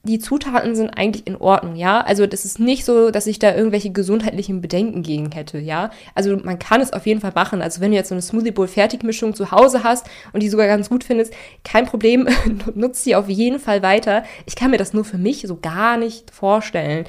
die 0.05 0.19
Zutaten 0.19 0.77
sind 0.77 0.91
eigentlich 0.91 1.27
in 1.27 1.37
Ordnung, 1.37 1.75
ja. 1.77 2.01
Also 2.01 2.27
das 2.27 2.45
ist 2.45 2.61
nicht 2.61 2.85
so, 2.85 3.11
dass 3.11 3.27
ich 3.27 3.39
da 3.39 3.55
irgendwelche 3.55 3.91
gesundheitlichen 3.91 4.61
Bedenken 4.61 5.03
gegen 5.03 5.33
hätte, 5.33 5.59
ja. 5.59 5.91
Also 6.15 6.37
man 6.37 6.59
kann 6.59 6.81
es 6.81 6.93
auf 6.93 7.07
jeden 7.07 7.21
Fall 7.21 7.33
machen. 7.35 7.63
Also 7.63 7.81
wenn 7.81 7.91
du 7.91 7.97
jetzt 7.97 8.09
so 8.09 8.15
eine 8.15 8.23
Smoothie 8.23 8.53
Bowl 8.53 8.69
Fertigmischung 8.69 9.35
zu 9.35 9.51
Hause 9.51 9.83
hast 9.83 10.07
und 10.33 10.43
die 10.43 10.49
sogar 10.49 10.67
ganz 10.67 10.89
gut 10.89 11.05
findest, 11.05 11.35
kein 11.65 11.87
Problem, 11.87 12.29
nutzt 12.75 13.05
sie 13.05 13.17
auf 13.17 13.29
jeden 13.29 13.59
Fall 13.59 13.83
weiter. 13.83 14.23
Ich 14.47 14.57
kann 14.57 14.71
mir 14.71 14.79
das 14.79 14.93
nur 14.93 15.05
für 15.05 15.19
mich 15.19 15.43
so 15.47 15.59
gar 15.61 15.97
nicht 15.97 16.31
vorstellen 16.31 17.05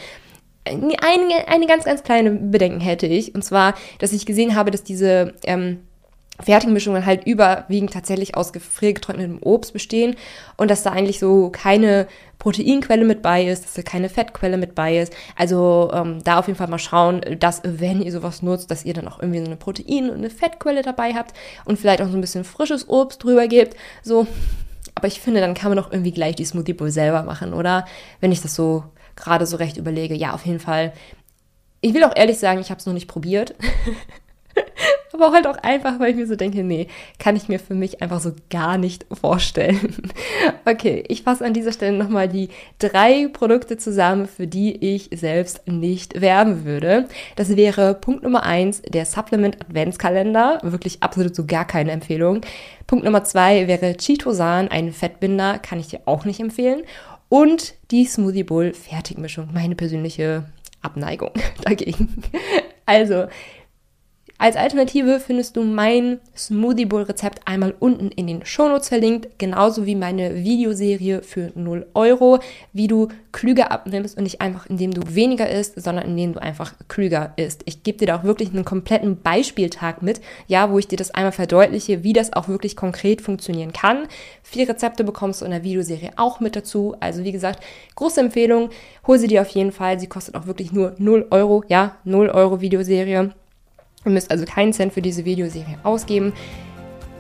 eine, 0.66 1.48
eine 1.48 1.68
ganz, 1.68 1.86
ganz 1.86 2.04
kleine 2.04 2.32
Bedenken 2.32 2.80
hätte 2.80 3.08
ich. 3.08 3.34
Und 3.34 3.44
zwar, 3.44 3.74
dass 4.00 4.14
ich 4.14 4.26
gesehen 4.26 4.56
habe, 4.56 4.72
dass 4.72 4.84
diese 4.84 5.34
ähm, 5.44 5.80
Fertigmischungen 6.42 7.06
halt 7.06 7.26
überwiegend 7.26 7.92
tatsächlich 7.92 8.36
aus 8.36 8.54
gefriergetrocknetem 8.54 9.40
Obst 9.42 9.74
bestehen 9.74 10.16
und 10.58 10.72
dass 10.72 10.84
da 10.84 10.92
eigentlich 10.92 11.20
so 11.20 11.50
keine 11.50 12.08
Proteinquelle 12.38 13.04
mit 13.04 13.22
bei 13.22 13.44
ist, 13.44 13.66
dass 13.66 13.74
da 13.74 13.82
keine 13.82 14.08
Fettquelle 14.08 14.58
mit 14.58 14.74
bei 14.74 15.00
ist. 15.00 15.14
Also 15.36 15.92
ähm, 15.94 16.24
da 16.24 16.40
auf 16.40 16.48
jeden 16.48 16.58
Fall 16.58 16.70
mal 16.70 16.80
schauen, 16.80 17.22
dass 17.40 17.62
wenn 17.66 18.02
ihr 18.02 18.14
sowas 18.14 18.42
nutzt, 18.42 18.72
dass 18.72 18.86
ihr 18.86 18.94
dann 18.94 19.10
auch 19.10 19.20
irgendwie 19.20 19.40
so 19.40 19.46
eine 19.46 19.58
Protein- 19.58 20.10
und 20.10 20.18
eine 20.18 20.30
Fettquelle 20.30 20.82
dabei 20.82 21.14
habt 21.14 21.36
und 21.66 21.78
vielleicht 21.78 22.02
auch 22.02 22.08
so 22.08 22.18
ein 22.18 22.22
bisschen 22.22 22.46
frisches 22.46 22.88
Obst 22.88 23.24
drüber 23.24 23.48
gebt. 23.48 23.76
So, 24.02 24.26
aber 24.96 25.08
ich 25.08 25.20
finde, 25.20 25.42
dann 25.42 25.54
kann 25.54 25.72
man 25.72 25.78
doch 25.78 25.92
irgendwie 25.92 26.12
gleich 26.12 26.36
die 26.36 26.46
Smoothie 26.46 26.74
Bowl 26.74 26.92
selber 26.92 27.24
machen, 27.24 27.54
oder? 27.54 27.86
Wenn 28.22 28.32
ich 28.32 28.42
das 28.42 28.56
so 28.56 28.86
gerade 29.20 29.46
so 29.46 29.58
recht 29.58 29.78
überlege, 29.78 30.16
ja, 30.16 30.34
auf 30.34 30.46
jeden 30.46 30.60
Fall. 30.60 30.94
Ich 31.82 31.94
will 31.94 32.04
auch 32.04 32.16
ehrlich 32.16 32.40
sagen, 32.40 32.60
ich 32.60 32.70
habe 32.70 32.80
es 32.80 32.86
noch 32.86 32.94
nicht 32.94 33.08
probiert. 33.08 33.56
Aber 35.14 35.34
halt 35.34 35.48
auch 35.48 35.58
einfach, 35.58 36.00
weil 36.00 36.12
ich 36.12 36.16
mir 36.16 36.28
so 36.28 36.36
denke, 36.36 36.64
nee, 36.64 36.88
kann 37.18 37.36
ich 37.36 37.50
mir 37.50 37.60
für 37.60 37.74
mich 37.74 38.02
einfach 38.02 38.20
so 38.22 38.32
gar 38.50 38.78
nicht 38.78 39.06
vorstellen. 39.12 39.96
Okay, 40.66 41.04
ich 41.08 41.24
fasse 41.24 41.44
an 41.44 41.54
dieser 41.54 41.72
Stelle 41.72 41.98
nochmal 41.98 42.28
die 42.28 42.50
drei 42.78 43.28
Produkte 43.28 43.78
zusammen, 43.78 44.28
für 44.28 44.46
die 44.46 44.76
ich 44.94 45.10
selbst 45.12 45.68
nicht 45.68 46.22
werben 46.22 46.64
würde. 46.64 47.08
Das 47.36 47.56
wäre 47.56 47.96
Punkt 47.96 48.24
Nummer 48.24 48.44
eins, 48.44 48.82
der 48.84 49.06
Supplement 49.06 49.60
Adventskalender. 49.62 50.60
Wirklich 50.62 51.02
absolut 51.02 51.36
so 51.36 51.46
gar 51.46 51.66
keine 51.66 51.92
Empfehlung. 51.92 52.42
Punkt 52.86 53.04
Nummer 53.04 53.24
zwei 53.24 53.68
wäre 53.68 53.98
Chitosan, 53.98 54.68
ein 54.68 54.94
Fettbinder, 54.94 55.58
kann 55.58 55.80
ich 55.80 55.88
dir 55.88 56.02
auch 56.06 56.24
nicht 56.24 56.40
empfehlen 56.40 56.84
und 57.30 57.76
die 57.92 58.06
Smoothie 58.06 58.44
Bowl 58.44 58.74
Fertigmischung, 58.74 59.50
meine 59.54 59.76
persönliche 59.76 60.46
Abneigung 60.82 61.32
dagegen. 61.64 62.24
Also, 62.86 63.28
Als 64.42 64.56
Alternative 64.56 65.20
findest 65.20 65.58
du 65.58 65.64
mein 65.64 66.22
Smoothie 66.34 66.86
Bowl 66.86 67.02
Rezept 67.02 67.42
einmal 67.46 67.76
unten 67.78 68.08
in 68.08 68.26
den 68.26 68.46
Shownotes 68.46 68.88
verlinkt, 68.88 69.38
genauso 69.38 69.86
wie 69.86 69.96
meine 69.96 70.34
Videoserie 70.34 71.24
für 71.24 71.52
0 71.56 71.88
Euro, 71.94 72.40
wie 72.72 72.88
du 72.88 73.10
klüger 73.34 73.70
abnimmst 73.70 74.18
und 74.18 74.24
nicht 74.24 74.40
einfach 74.40 74.66
indem 74.68 74.94
du 74.94 75.14
weniger 75.14 75.50
isst, 75.50 75.74
sondern 75.82 76.06
indem 76.06 76.32
du 76.32 76.42
einfach 76.42 76.74
klüger 76.88 77.34
isst. 77.36 77.64
Ich 77.66 77.84
gebe 77.84 77.98
dir 77.98 78.06
da 78.06 78.20
auch 78.20 78.24
wirklich 78.24 78.52
einen 78.52 78.64
kompletten 78.64 79.22
Beispieltag 79.22 80.02
mit, 80.02 80.22
ja, 80.48 80.72
wo 80.72 80.80
ich 80.80 80.88
dir 80.88 80.98
das 80.98 81.12
einmal 81.12 81.34
verdeutliche, 81.34 82.06
wie 82.06 82.14
das 82.14 82.32
auch 82.32 82.48
wirklich 82.48 82.78
konkret 82.78 83.20
funktionieren 83.20 83.74
kann. 83.74 84.08
Vier 84.42 84.70
Rezepte 84.70 85.04
bekommst 85.04 85.42
du 85.42 85.46
in 85.46 85.52
der 85.52 85.66
Videoserie 85.66 86.12
auch 86.16 86.40
mit 86.40 86.56
dazu. 86.56 86.96
Also 87.02 87.26
wie 87.26 87.34
gesagt, 87.34 87.62
große 87.96 88.22
Empfehlung. 88.22 88.70
Hol 89.06 89.20
sie 89.20 89.28
dir 89.28 89.42
auf 89.42 89.50
jeden 89.50 89.74
Fall. 89.74 90.00
Sie 90.00 90.08
kostet 90.08 90.36
auch 90.36 90.48
wirklich 90.48 90.72
nur 90.72 90.96
0 90.98 91.28
Euro. 91.30 91.66
Ja, 91.68 91.98
0 92.06 92.30
Euro 92.30 92.62
Videoserie. 92.62 93.34
Ihr 94.06 94.12
müsst 94.12 94.32
also 94.32 94.46
keinen 94.46 94.74
Cent 94.74 94.94
für 94.94 95.02
diese 95.02 95.26
Videoserie 95.26 95.78
ausgeben. 95.84 96.34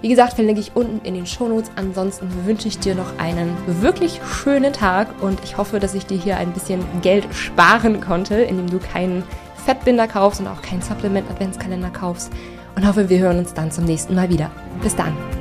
Wie 0.01 0.07
gesagt, 0.07 0.33
verlinke 0.33 0.61
ich 0.61 0.71
unten 0.75 1.05
in 1.05 1.13
den 1.13 1.25
Shownotes. 1.25 1.71
Ansonsten 1.75 2.29
wünsche 2.45 2.69
ich 2.69 2.79
dir 2.79 2.95
noch 2.95 3.17
einen 3.17 3.55
wirklich 3.81 4.21
schönen 4.23 4.71
Tag 4.71 5.21
und 5.21 5.43
ich 5.43 5.57
hoffe, 5.57 5.79
dass 5.79 5.93
ich 5.93 6.05
dir 6.05 6.17
hier 6.17 6.37
ein 6.37 6.53
bisschen 6.53 6.79
Geld 7.01 7.27
sparen 7.33 7.99
konnte, 7.99 8.35
indem 8.35 8.69
du 8.69 8.79
keinen 8.79 9.23
Fettbinder 9.65 10.07
kaufst 10.07 10.39
und 10.39 10.47
auch 10.47 10.61
keinen 10.61 10.81
Supplement-Adventskalender 10.81 11.89
kaufst. 11.89 12.31
Und 12.75 12.87
hoffe, 12.87 13.09
wir 13.09 13.19
hören 13.19 13.39
uns 13.39 13.53
dann 13.53 13.71
zum 13.71 13.83
nächsten 13.83 14.15
Mal 14.15 14.29
wieder. 14.29 14.49
Bis 14.81 14.95
dann. 14.95 15.38